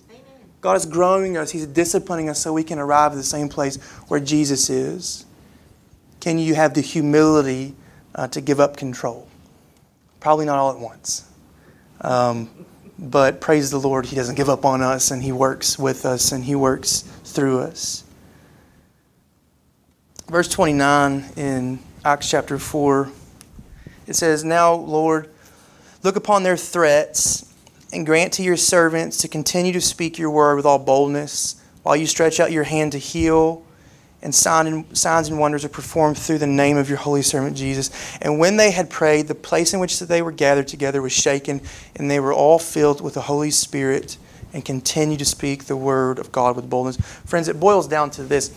God 0.60 0.78
is 0.78 0.86
growing 0.86 1.38
us, 1.38 1.50
He's 1.50 1.66
disciplining 1.66 2.30
us 2.30 2.40
so 2.40 2.54
we 2.54 2.64
can 2.64 2.78
arrive 2.78 3.14
at 3.14 3.16
the 3.16 3.24
same 3.24 3.50
place 3.50 3.78
where 4.08 4.20
Jesus 4.20 4.70
is. 4.70 5.26
Can 6.20 6.38
you 6.38 6.54
have 6.54 6.76
the 6.76 6.82
humility 6.82 7.76
uh, 8.14 8.28
to 8.28 8.42
give 8.42 8.60
up 8.60 8.78
control? 8.78 9.28
Probably 10.20 10.46
not 10.46 10.60
all 10.60 10.72
at 10.72 10.80
once. 10.80 11.28
Um, 12.02 12.66
but 13.02 13.42
praise 13.42 13.72
the 13.72 13.80
Lord, 13.80 14.06
He 14.06 14.16
doesn't 14.16 14.36
give 14.36 14.50
up 14.50 14.64
on 14.64 14.82
us 14.82 15.10
and 15.10 15.24
He 15.24 15.32
works 15.32 15.80
with 15.80 16.06
us 16.06 16.32
and 16.32 16.44
He 16.44 16.54
works 16.54 17.02
through 17.24 17.60
us. 17.62 18.04
Verse 20.30 20.48
29 20.48 21.26
in 21.36 21.80
Acts 22.06 22.30
chapter 22.30 22.60
4, 22.60 23.10
it 24.06 24.16
says, 24.16 24.44
Now, 24.44 24.74
Lord, 24.74 25.30
look 26.04 26.16
upon 26.16 26.44
their 26.44 26.56
threats 26.56 27.52
and 27.92 28.06
grant 28.06 28.34
to 28.34 28.44
your 28.44 28.56
servants 28.56 29.18
to 29.18 29.28
continue 29.28 29.74
to 29.74 29.82
speak 29.82 30.20
your 30.20 30.30
word 30.30 30.56
with 30.56 30.66
all 30.66 30.80
boldness 30.80 31.62
while 31.84 31.96
you 31.96 32.06
stretch 32.06 32.40
out 32.40 32.52
your 32.52 32.64
hand 32.64 32.92
to 32.92 33.00
heal 33.00 33.66
and 34.24 34.34
signs 34.34 35.30
and 35.30 35.40
wonders 35.40 35.66
are 35.66 35.70
performed 35.70 36.18
through 36.18 36.38
the 36.38 36.48
name 36.48 36.78
of 36.78 36.90
your 36.90 37.00
holy 37.00 37.22
servant 37.22 37.58
Jesus. 37.58 37.90
And 38.22 38.38
when 38.40 38.58
they 38.58 38.72
had 38.72 38.90
prayed, 38.90 39.28
the 39.28 39.36
place 39.36 39.74
in 39.74 39.80
which 39.80 40.00
they 40.00 40.22
were 40.22 40.32
gathered 40.32 40.68
together 40.68 41.02
was 41.02 41.12
shaken, 41.12 41.62
and 41.96 42.10
they 42.10 42.20
were 42.20 42.34
all 42.34 42.60
filled 42.60 43.02
with 43.02 43.16
the 43.16 43.22
Holy 43.22 43.52
Spirit 43.52 44.18
and 44.54 44.64
continued 44.64 45.20
to 45.20 45.26
speak 45.26 45.66
the 45.66 45.78
word 45.78 46.20
of 46.20 46.32
God 46.32 46.56
with 46.56 46.70
boldness. 46.70 46.98
Friends, 47.26 47.48
it 47.48 47.60
boils 47.60 47.88
down 47.88 48.12
to 48.12 48.24
this. 48.24 48.54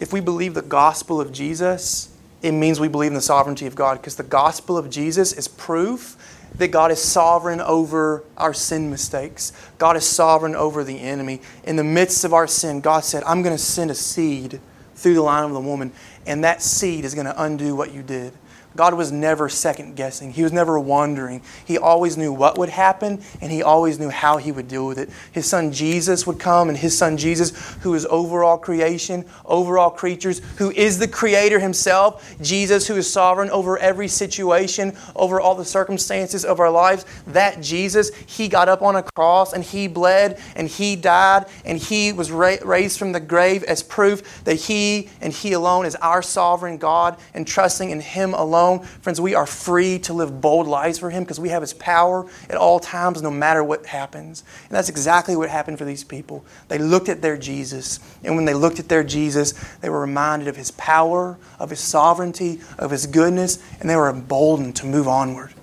If 0.00 0.12
we 0.12 0.20
believe 0.20 0.54
the 0.54 0.62
gospel 0.62 1.20
of 1.20 1.32
Jesus, 1.32 2.14
it 2.42 2.52
means 2.52 2.78
we 2.78 2.88
believe 2.88 3.12
in 3.12 3.14
the 3.14 3.22
sovereignty 3.22 3.66
of 3.66 3.74
God 3.74 3.98
because 3.98 4.16
the 4.16 4.22
gospel 4.22 4.76
of 4.76 4.90
Jesus 4.90 5.32
is 5.32 5.48
proof 5.48 6.16
that 6.56 6.68
God 6.68 6.90
is 6.90 7.00
sovereign 7.00 7.60
over 7.60 8.22
our 8.36 8.52
sin 8.52 8.90
mistakes. 8.90 9.52
God 9.78 9.96
is 9.96 10.06
sovereign 10.06 10.54
over 10.54 10.84
the 10.84 11.00
enemy. 11.00 11.40
In 11.64 11.76
the 11.76 11.84
midst 11.84 12.24
of 12.24 12.34
our 12.34 12.46
sin, 12.46 12.80
God 12.80 13.04
said, 13.04 13.24
I'm 13.24 13.42
going 13.42 13.56
to 13.56 13.62
send 13.62 13.90
a 13.90 13.94
seed 13.94 14.60
through 15.04 15.14
the 15.14 15.22
line 15.22 15.44
of 15.44 15.52
the 15.52 15.60
woman, 15.60 15.92
and 16.26 16.42
that 16.44 16.62
seed 16.62 17.04
is 17.04 17.14
going 17.14 17.26
to 17.26 17.42
undo 17.42 17.76
what 17.76 17.92
you 17.92 18.02
did. 18.02 18.32
God 18.76 18.94
was 18.94 19.12
never 19.12 19.48
second 19.48 19.94
guessing. 19.94 20.32
He 20.32 20.42
was 20.42 20.52
never 20.52 20.78
wondering. 20.80 21.42
He 21.64 21.78
always 21.78 22.16
knew 22.16 22.32
what 22.32 22.58
would 22.58 22.68
happen 22.68 23.22
and 23.40 23.52
he 23.52 23.62
always 23.62 24.00
knew 24.00 24.10
how 24.10 24.38
he 24.38 24.50
would 24.50 24.66
deal 24.66 24.86
with 24.86 24.98
it. 24.98 25.10
His 25.30 25.46
son 25.46 25.72
Jesus 25.72 26.26
would 26.26 26.40
come 26.40 26.68
and 26.68 26.76
his 26.76 26.96
son 26.96 27.16
Jesus, 27.16 27.76
who 27.82 27.94
is 27.94 28.04
over 28.06 28.42
all 28.42 28.58
creation, 28.58 29.24
over 29.44 29.78
all 29.78 29.90
creatures, 29.90 30.40
who 30.56 30.72
is 30.72 30.98
the 30.98 31.06
creator 31.06 31.60
himself, 31.60 32.34
Jesus, 32.40 32.88
who 32.88 32.96
is 32.96 33.10
sovereign 33.10 33.50
over 33.50 33.78
every 33.78 34.08
situation, 34.08 34.96
over 35.14 35.40
all 35.40 35.54
the 35.54 35.64
circumstances 35.64 36.44
of 36.44 36.58
our 36.58 36.70
lives, 36.70 37.04
that 37.28 37.60
Jesus, 37.60 38.12
he 38.26 38.48
got 38.48 38.68
up 38.68 38.82
on 38.82 38.96
a 38.96 39.02
cross 39.02 39.52
and 39.52 39.62
he 39.62 39.86
bled 39.86 40.40
and 40.56 40.68
he 40.68 40.96
died 40.96 41.46
and 41.64 41.78
he 41.78 42.12
was 42.12 42.32
ra- 42.32 42.56
raised 42.64 42.98
from 42.98 43.12
the 43.12 43.20
grave 43.20 43.62
as 43.64 43.82
proof 43.84 44.42
that 44.44 44.54
he 44.54 45.08
and 45.20 45.32
he 45.32 45.52
alone 45.52 45.86
is 45.86 45.94
our 45.96 46.22
sovereign 46.22 46.76
God 46.76 47.16
and 47.34 47.46
trusting 47.46 47.90
in 47.90 48.00
him 48.00 48.34
alone 48.34 48.63
alone. 48.64 48.80
Friends, 48.80 49.20
we 49.20 49.34
are 49.34 49.46
free 49.46 49.98
to 50.00 50.12
live 50.12 50.40
bold 50.40 50.66
lives 50.66 50.98
for 50.98 51.10
Him 51.10 51.24
because 51.24 51.40
we 51.40 51.50
have 51.50 51.62
His 51.62 51.74
power 51.74 52.26
at 52.48 52.56
all 52.56 52.80
times, 52.80 53.22
no 53.22 53.30
matter 53.30 53.62
what 53.62 53.86
happens. 53.86 54.44
And 54.64 54.70
that's 54.70 54.88
exactly 54.88 55.36
what 55.36 55.50
happened 55.50 55.78
for 55.78 55.84
these 55.84 56.04
people. 56.04 56.44
They 56.68 56.78
looked 56.78 57.08
at 57.08 57.22
their 57.22 57.36
Jesus, 57.36 58.00
and 58.22 58.36
when 58.36 58.44
they 58.44 58.54
looked 58.54 58.78
at 58.78 58.88
their 58.88 59.04
Jesus, 59.04 59.52
they 59.80 59.88
were 59.88 60.00
reminded 60.00 60.48
of 60.48 60.56
His 60.56 60.70
power, 60.72 61.38
of 61.58 61.70
His 61.70 61.80
sovereignty, 61.80 62.60
of 62.78 62.90
His 62.90 63.06
goodness, 63.06 63.62
and 63.80 63.88
they 63.88 63.96
were 63.96 64.10
emboldened 64.10 64.76
to 64.76 64.86
move 64.86 65.08
onward 65.08 65.54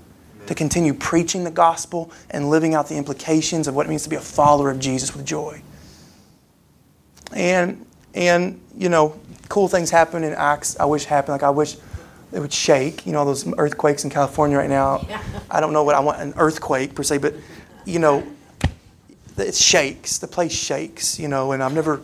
to 0.47 0.55
continue 0.55 0.93
preaching 0.93 1.43
the 1.43 1.51
gospel 1.51 2.11
and 2.31 2.49
living 2.49 2.73
out 2.73 2.89
the 2.89 2.97
implications 2.97 3.67
of 3.67 3.75
what 3.75 3.85
it 3.85 3.89
means 3.89 4.03
to 4.03 4.09
be 4.09 4.15
a 4.15 4.19
follower 4.19 4.69
of 4.69 4.79
Jesus 4.79 5.15
with 5.15 5.25
joy. 5.25 5.61
And 7.33 7.85
and 8.13 8.59
you 8.75 8.89
know, 8.89 9.17
cool 9.47 9.67
things 9.67 9.89
happen 9.89 10.23
in 10.23 10.33
Acts. 10.33 10.77
I 10.79 10.85
wish 10.85 11.05
happened. 11.05 11.33
Like 11.33 11.43
I 11.43 11.49
wish 11.49 11.77
it 12.31 12.39
would 12.39 12.53
shake. 12.53 13.05
You 13.05 13.13
know, 13.13 13.25
those 13.25 13.47
earthquakes 13.57 14.03
in 14.03 14.09
California 14.09 14.57
right 14.57 14.69
now. 14.69 15.05
Yeah. 15.09 15.21
I 15.49 15.59
don't 15.59 15.73
know 15.73 15.83
what 15.83 15.95
I 15.95 15.99
want 15.99 16.19
an 16.21 16.33
earthquake 16.37 16.95
per 16.95 17.03
se, 17.03 17.19
but 17.19 17.35
you 17.85 17.99
know, 17.99 18.25
it 19.37 19.55
shakes. 19.55 20.17
The 20.17 20.27
place 20.27 20.53
shakes. 20.53 21.19
You 21.19 21.27
know, 21.27 21.51
and 21.51 21.61
I've 21.61 21.73
never 21.73 22.01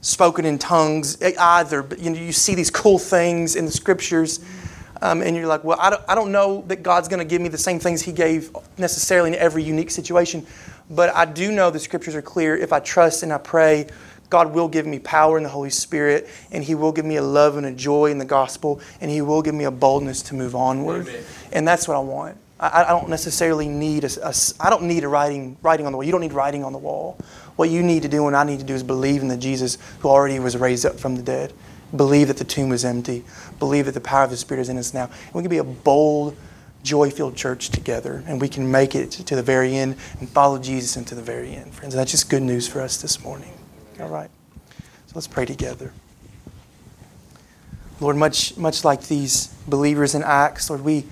spoken 0.00 0.44
in 0.44 0.58
tongues 0.58 1.20
either. 1.22 1.82
But 1.82 1.98
you 1.98 2.10
know, 2.10 2.20
you 2.20 2.32
see 2.32 2.54
these 2.54 2.70
cool 2.70 2.98
things 2.98 3.56
in 3.56 3.64
the 3.64 3.72
scriptures. 3.72 4.44
Um, 5.02 5.20
and 5.20 5.36
you're 5.36 5.46
like, 5.46 5.62
well, 5.62 5.78
I 5.80 5.90
don't, 5.90 6.02
I 6.08 6.14
don't 6.14 6.32
know 6.32 6.64
that 6.68 6.82
God's 6.82 7.06
going 7.08 7.18
to 7.18 7.24
give 7.24 7.42
me 7.42 7.48
the 7.50 7.58
same 7.58 7.78
things 7.78 8.00
He 8.00 8.12
gave 8.12 8.54
necessarily 8.78 9.28
in 9.28 9.34
every 9.34 9.62
unique 9.62 9.90
situation, 9.90 10.46
but 10.88 11.14
I 11.14 11.26
do 11.26 11.52
know 11.52 11.70
the 11.70 11.78
scriptures 11.78 12.14
are 12.14 12.22
clear. 12.22 12.56
If 12.56 12.72
I 12.72 12.80
trust 12.80 13.22
and 13.22 13.30
I 13.30 13.36
pray, 13.36 13.88
God 14.30 14.52
will 14.52 14.68
give 14.68 14.86
me 14.86 14.98
power 14.98 15.36
in 15.36 15.42
the 15.42 15.48
Holy 15.48 15.70
Spirit, 15.70 16.28
and 16.50 16.62
He 16.64 16.74
will 16.74 16.92
give 16.92 17.04
me 17.04 17.16
a 17.16 17.22
love 17.22 17.56
and 17.56 17.66
a 17.66 17.72
joy 17.72 18.10
in 18.10 18.18
the 18.18 18.24
gospel, 18.24 18.80
and 19.00 19.10
He 19.10 19.20
will 19.20 19.42
give 19.42 19.54
me 19.54 19.64
a 19.64 19.70
boldness 19.70 20.22
to 20.22 20.34
move 20.34 20.54
onward. 20.54 21.08
Amen. 21.08 21.24
And 21.52 21.68
that's 21.68 21.86
what 21.86 21.96
I 21.96 22.00
want. 22.00 22.36
I, 22.58 22.84
I 22.84 22.88
don't 22.88 23.08
necessarily 23.08 23.68
need 23.68 24.04
a, 24.04 24.28
a, 24.28 24.34
I 24.60 24.70
don't 24.70 24.84
need 24.84 25.04
a 25.04 25.08
writing, 25.08 25.56
writing 25.62 25.86
on 25.86 25.92
the 25.92 25.98
wall. 25.98 26.04
You 26.04 26.12
don't 26.12 26.22
need 26.22 26.32
writing 26.32 26.64
on 26.64 26.72
the 26.72 26.78
wall. 26.78 27.18
What 27.56 27.70
you 27.70 27.82
need 27.82 28.02
to 28.02 28.08
do 28.08 28.26
and 28.26 28.36
I 28.36 28.44
need 28.44 28.60
to 28.60 28.64
do 28.64 28.74
is 28.74 28.82
believe 28.82 29.22
in 29.22 29.28
the 29.28 29.36
Jesus 29.36 29.78
who 30.00 30.08
already 30.08 30.38
was 30.38 30.56
raised 30.56 30.86
up 30.86 30.98
from 30.98 31.16
the 31.16 31.22
dead. 31.22 31.52
Believe 31.94 32.28
that 32.28 32.36
the 32.36 32.44
tomb 32.44 32.68
was 32.68 32.84
empty. 32.84 33.24
Believe 33.58 33.86
that 33.86 33.92
the 33.92 34.00
power 34.00 34.24
of 34.24 34.30
the 34.30 34.36
Spirit 34.36 34.62
is 34.62 34.68
in 34.68 34.78
us 34.78 34.92
now. 34.92 35.04
And 35.04 35.34
we 35.34 35.42
can 35.42 35.50
be 35.50 35.58
a 35.58 35.64
bold, 35.64 36.36
joy 36.82 37.10
filled 37.10 37.36
church 37.36 37.70
together, 37.70 38.24
and 38.26 38.40
we 38.40 38.48
can 38.48 38.70
make 38.70 38.94
it 38.94 39.10
to 39.12 39.36
the 39.36 39.42
very 39.42 39.76
end 39.76 39.96
and 40.20 40.28
follow 40.28 40.58
Jesus 40.58 40.96
into 40.96 41.14
the 41.14 41.22
very 41.22 41.54
end, 41.54 41.72
friends. 41.74 41.94
And 41.94 42.00
that's 42.00 42.10
just 42.10 42.28
good 42.28 42.42
news 42.42 42.66
for 42.66 42.80
us 42.80 43.00
this 43.00 43.22
morning. 43.22 43.55
All 43.98 44.08
right. 44.08 44.28
So 45.06 45.12
let's 45.14 45.26
pray 45.26 45.46
together. 45.46 45.90
Lord, 47.98 48.16
much, 48.16 48.54
much 48.58 48.84
like 48.84 49.06
these 49.06 49.46
believers 49.66 50.14
in 50.14 50.22
Acts, 50.22 50.68
Lord, 50.68 50.84
we, 50.84 51.06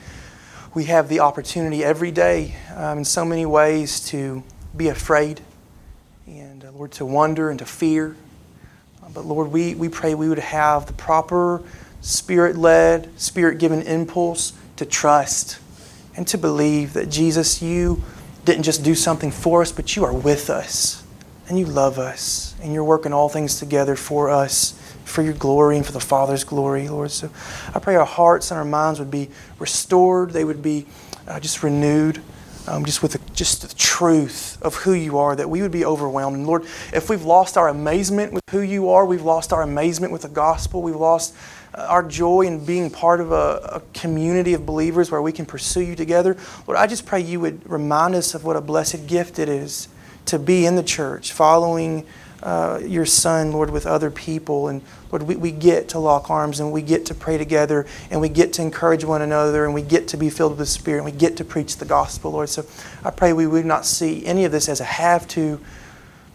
we 0.75 0.85
have 0.85 1.09
the 1.09 1.20
opportunity 1.20 1.83
every 1.83 2.11
day 2.11 2.57
um, 2.77 2.99
in 2.99 3.05
so 3.07 3.25
many 3.25 3.47
ways 3.47 4.05
to 4.09 4.42
be 4.77 4.88
afraid 4.88 5.40
and, 6.27 6.62
uh, 6.62 6.73
Lord, 6.73 6.92
to 6.92 7.07
wonder 7.07 7.49
and 7.49 7.59
to 7.61 7.64
fear. 7.64 8.16
Uh, 9.03 9.09
but, 9.14 9.25
Lord, 9.25 9.51
we, 9.51 9.75
we 9.75 9.88
pray 9.88 10.14
we 10.14 10.29
would 10.29 10.38
have 10.38 10.85
the 10.85 10.92
proper 10.92 11.62
spirit 12.03 12.59
led, 12.59 13.18
spirit 13.18 13.59
given 13.59 13.81
impulse 13.81 14.53
to 14.77 14.85
trust 14.85 15.59
and 16.16 16.29
to 16.29 16.37
believe 16.37 16.92
that, 16.92 17.09
Jesus, 17.09 17.62
you 17.62 18.05
didn't 18.44 18.64
just 18.64 18.85
do 18.85 18.94
something 18.94 19.31
for 19.31 19.62
us, 19.62 19.73
but 19.73 19.97
you 19.97 20.05
are 20.05 20.12
with 20.12 20.51
us 20.51 21.04
and 21.49 21.59
you 21.59 21.67
love 21.67 21.99
us, 21.99 22.55
and 22.63 22.73
you're 22.73 22.85
working 22.85 23.13
all 23.13 23.29
things 23.29 23.59
together 23.59 23.97
for 23.97 24.31
us, 24.31 24.73
for 25.05 25.23
your 25.23 25.35
glory 25.35 25.77
and 25.77 25.85
for 25.85 25.93
the 25.93 26.01
Father's 26.01 26.45
glory, 26.45 26.89
Lord. 26.89 27.11
So 27.11 27.31
I 27.75 27.79
pray 27.79 27.97
our 27.97 28.07
hearts 28.07 28.51
and 28.51 28.59
our 28.59 28.65
minds 28.65 28.99
would 28.99 29.11
be 29.11 29.31
restored, 29.59 30.31
they 30.31 30.45
would 30.45 30.63
be 30.63 30.87
uh, 31.29 31.41
just 31.41 31.63
renewed. 31.63 32.23
Um, 32.67 32.87
just 32.87 33.03
with 33.03 33.13
the, 33.13 33.33
just 33.35 33.61
the 33.61 33.75
truth 33.75 34.57
of 34.63 34.75
who 34.75 34.95
you 34.95 35.19
are, 35.19 35.37
that 35.37 35.51
we 35.51 35.61
would 35.61 35.71
be 35.71 35.85
overwhelmed. 35.85 36.35
And 36.35 36.47
Lord, 36.47 36.63
if 36.95 37.11
we've 37.11 37.23
lost 37.23 37.59
our 37.59 37.69
amazement 37.69 38.33
with 38.33 38.43
who 38.51 38.61
you 38.61 38.89
are, 38.89 39.05
we've 39.05 39.21
lost 39.21 39.53
our 39.53 39.61
amazement 39.61 40.15
with 40.15 40.23
the 40.23 40.31
gospel, 40.31 40.81
we've 40.81 40.97
lost 40.97 41.35
uh, 41.75 41.87
our 41.91 42.03
joy 42.03 42.47
in 42.47 42.65
being 42.65 42.89
part 42.89 43.21
of 43.21 43.33
a, 43.33 43.35
a, 43.71 43.83
community 43.93 44.55
of 44.55 44.65
believers 44.65 45.11
where 45.11 45.21
we 45.21 45.31
can 45.31 45.45
pursue 45.45 45.83
you 45.83 45.95
together. 45.95 46.39
Lord, 46.67 46.79
I 46.79 46.87
just 46.87 47.05
pray 47.05 47.21
you 47.21 47.39
would 47.41 47.71
remind 47.71 48.15
us 48.15 48.35
of 48.35 48.45
what 48.45 48.57
a 48.57 48.63
blessed 48.63 49.07
gift 49.07 49.39
it 49.39 49.51
is 49.51 49.89
to 50.27 50.39
be 50.39 50.67
in 50.67 50.77
the 50.77 50.83
church, 50.83 51.33
following 51.33 52.07
uh, 52.43 52.79
your 52.85 53.07
son, 53.07 53.53
Lord, 53.53 53.71
with 53.71 53.87
other 53.87 54.11
people. 54.11 54.69
And 54.69 54.83
Lord, 55.11 55.23
we, 55.23 55.37
we 55.37 55.51
get 55.51 55.89
to 55.91 55.99
lock 55.99 56.31
arms 56.31 56.61
and 56.61 56.73
we 56.73 56.83
get 56.83 57.07
to 57.07 57.15
pray 57.15 57.39
together 57.39 57.87
and 58.11 58.21
we 58.21 58.29
get 58.29 58.53
to 58.55 58.63
encourage 58.63 59.05
one 59.05 59.23
another 59.23 59.65
and 59.65 59.73
we 59.73 59.81
get 59.81 60.09
to 60.09 60.19
be 60.19 60.29
filled 60.29 60.53
with 60.53 60.59
the 60.59 60.67
Spirit 60.67 60.99
and 60.99 61.07
we 61.07 61.19
get 61.19 61.39
to 61.39 61.45
preach 61.45 61.79
the 61.79 61.87
gospel, 61.87 62.33
Lord. 62.33 62.51
So 62.51 62.67
I 63.03 63.11
pray 63.11 63.33
we 63.33 63.47
would 63.47 63.65
not 63.65 63.87
see 63.87 64.25
any 64.27 64.45
of 64.45 64.53
this 64.53 64.69
as 64.69 64.81
a 64.81 64.85
have 64.85 65.27
to, 65.29 65.59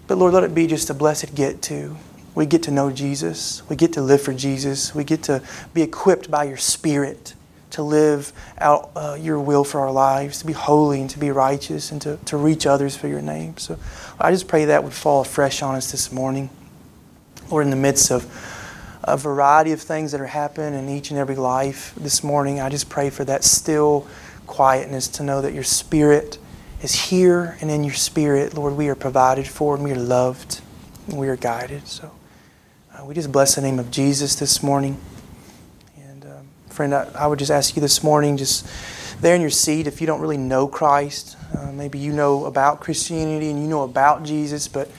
but 0.08 0.18
Lord, 0.18 0.34
let 0.34 0.44
it 0.44 0.56
be 0.56 0.66
just 0.66 0.90
a 0.90 0.96
blessed 0.96 1.36
get 1.36 1.62
to. 1.64 1.96
We 2.34 2.48
get 2.48 2.64
to 2.64 2.72
know 2.72 2.92
Jesus. 2.92 3.68
We 3.70 3.76
get 3.76 3.94
to 3.94 4.02
live 4.02 4.22
for 4.22 4.34
Jesus. 4.34 4.96
We 4.96 5.04
get 5.04 5.24
to 5.24 5.44
be 5.74 5.84
equipped 5.84 6.32
by 6.32 6.46
your 6.46 6.58
Spirit 6.58 7.36
to 7.72 7.84
live 7.84 8.34
out 8.58 8.92
uh, 8.96 9.18
your 9.20 9.40
will 9.40 9.64
for 9.64 9.80
our 9.80 9.92
lives, 9.92 10.40
to 10.40 10.48
be 10.48 10.54
holy 10.54 11.02
and 11.02 11.10
to 11.10 11.20
be 11.20 11.32
righteous 11.32 11.92
and 11.92 12.02
to, 12.02 12.18
to 12.26 12.38
reach 12.38 12.66
others 12.66 12.96
for 12.96 13.08
your 13.08 13.22
name. 13.22 13.58
So 13.58 13.78
I 14.20 14.32
just 14.32 14.48
pray 14.48 14.66
that 14.66 14.84
would 14.84 14.94
fall 14.94 15.24
fresh 15.24 15.62
on 15.62 15.76
us 15.76 15.92
this 15.92 16.12
morning. 16.12 16.50
Lord, 17.50 17.66
in 17.66 17.70
the 17.70 17.76
midst 17.76 18.12
of 18.12 18.26
a 19.04 19.18
variety 19.18 19.72
of 19.72 19.82
things 19.82 20.12
that 20.12 20.22
are 20.22 20.28
happening 20.28 20.78
in 20.78 20.90
each 20.90 21.10
and 21.10 21.20
every 21.20 21.36
life 21.36 21.94
this 21.96 22.24
morning, 22.24 22.60
I 22.60 22.70
just 22.70 22.90
pray 22.90 23.10
for 23.10 23.24
that 23.26 23.44
still 23.44 24.08
quietness 24.46 25.08
to 25.08 25.24
know 25.24 25.42
that 25.42 25.54
your 25.54 25.64
Spirit 25.64 26.38
is 26.82 26.94
here, 26.94 27.58
and 27.62 27.70
in 27.70 27.84
your 27.84 27.94
Spirit, 27.94 28.54
Lord, 28.54 28.76
we 28.76 28.88
are 28.90 28.96
provided 28.96 29.48
for 29.48 29.76
and 29.76 29.84
we 29.84 29.92
are 29.92 30.00
loved 30.00 30.62
and 31.08 31.18
we 31.20 31.28
are 31.28 31.36
guided. 31.36 31.88
So 31.88 32.12
uh, 32.94 33.06
we 33.06 33.14
just 33.14 33.32
bless 33.32 33.56
the 33.56 33.62
name 33.62 33.80
of 33.80 33.92
Jesus 33.92 34.36
this 34.36 34.64
morning. 34.64 35.00
Friend, 36.80 36.96
I, 36.96 37.12
I, 37.14 37.28
would 37.28 37.40
just 37.40 37.52
ask 37.52 37.76
you 37.76 37.82
this 37.82 38.04
morning, 38.04 38.38
just 38.38 38.66
there 39.20 39.36
in 39.36 39.42
your 39.42 39.50
seat, 39.50 39.86
if 39.86 40.00
you 40.00 40.08
don't 40.08 40.22
really 40.22 40.38
know 40.38 40.66
Christ, 40.66 41.36
uh, 41.58 41.74
maybe 41.74 42.00
you 42.00 42.14
know 42.14 42.46
about 42.46 42.80
Christianity 42.80 43.50
and 43.50 43.62
you 43.62 43.68
know 43.68 43.84
about 43.84 44.24
Jesus, 44.24 44.70
but 44.70 44.90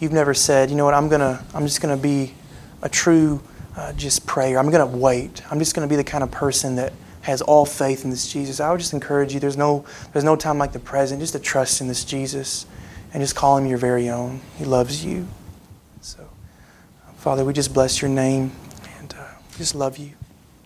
you've 0.00 0.10
never 0.10 0.32
said, 0.32 0.70
you 0.70 0.76
know 0.76 0.86
what, 0.86 0.94
I'm 0.94 1.10
gonna, 1.10 1.44
I'm 1.52 1.66
just 1.66 1.82
gonna 1.82 1.98
be 1.98 2.32
a 2.80 2.88
true 2.88 3.42
uh, 3.76 3.92
just 3.92 4.26
prayer. 4.26 4.58
I'm 4.58 4.70
to 4.90 4.96
wait. 4.96 5.42
I'm 5.52 5.58
just 5.58 5.74
to 5.74 5.86
be 5.86 5.96
the 5.96 6.02
kind 6.02 6.24
of 6.24 6.30
person 6.30 6.76
that 6.76 6.94
has 7.20 7.42
all 7.42 7.66
faith 7.66 8.04
in 8.04 8.10
this 8.10 8.32
Jesus. 8.32 8.58
I 8.58 8.70
would 8.70 8.80
just 8.80 8.94
encourage 8.94 9.34
you. 9.34 9.38
There's 9.38 9.58
no 9.58 9.84
there's 10.14 10.24
no 10.24 10.34
time 10.34 10.56
like 10.56 10.72
the 10.72 10.78
present. 10.78 11.20
Just 11.20 11.34
to 11.34 11.38
trust 11.38 11.82
in 11.82 11.88
this 11.88 12.06
Jesus 12.06 12.64
and 13.12 13.22
just 13.22 13.36
call 13.36 13.58
him 13.58 13.66
your 13.66 13.76
very 13.76 14.08
own. 14.08 14.40
He 14.56 14.64
loves 14.64 15.04
you. 15.04 15.28
So, 16.00 16.26
Father, 17.18 17.44
we 17.44 17.52
just 17.52 17.74
bless 17.74 18.00
your 18.00 18.10
name 18.10 18.52
and 18.98 19.12
uh, 19.12 19.26
just 19.58 19.74
love 19.74 19.98
you. 19.98 20.12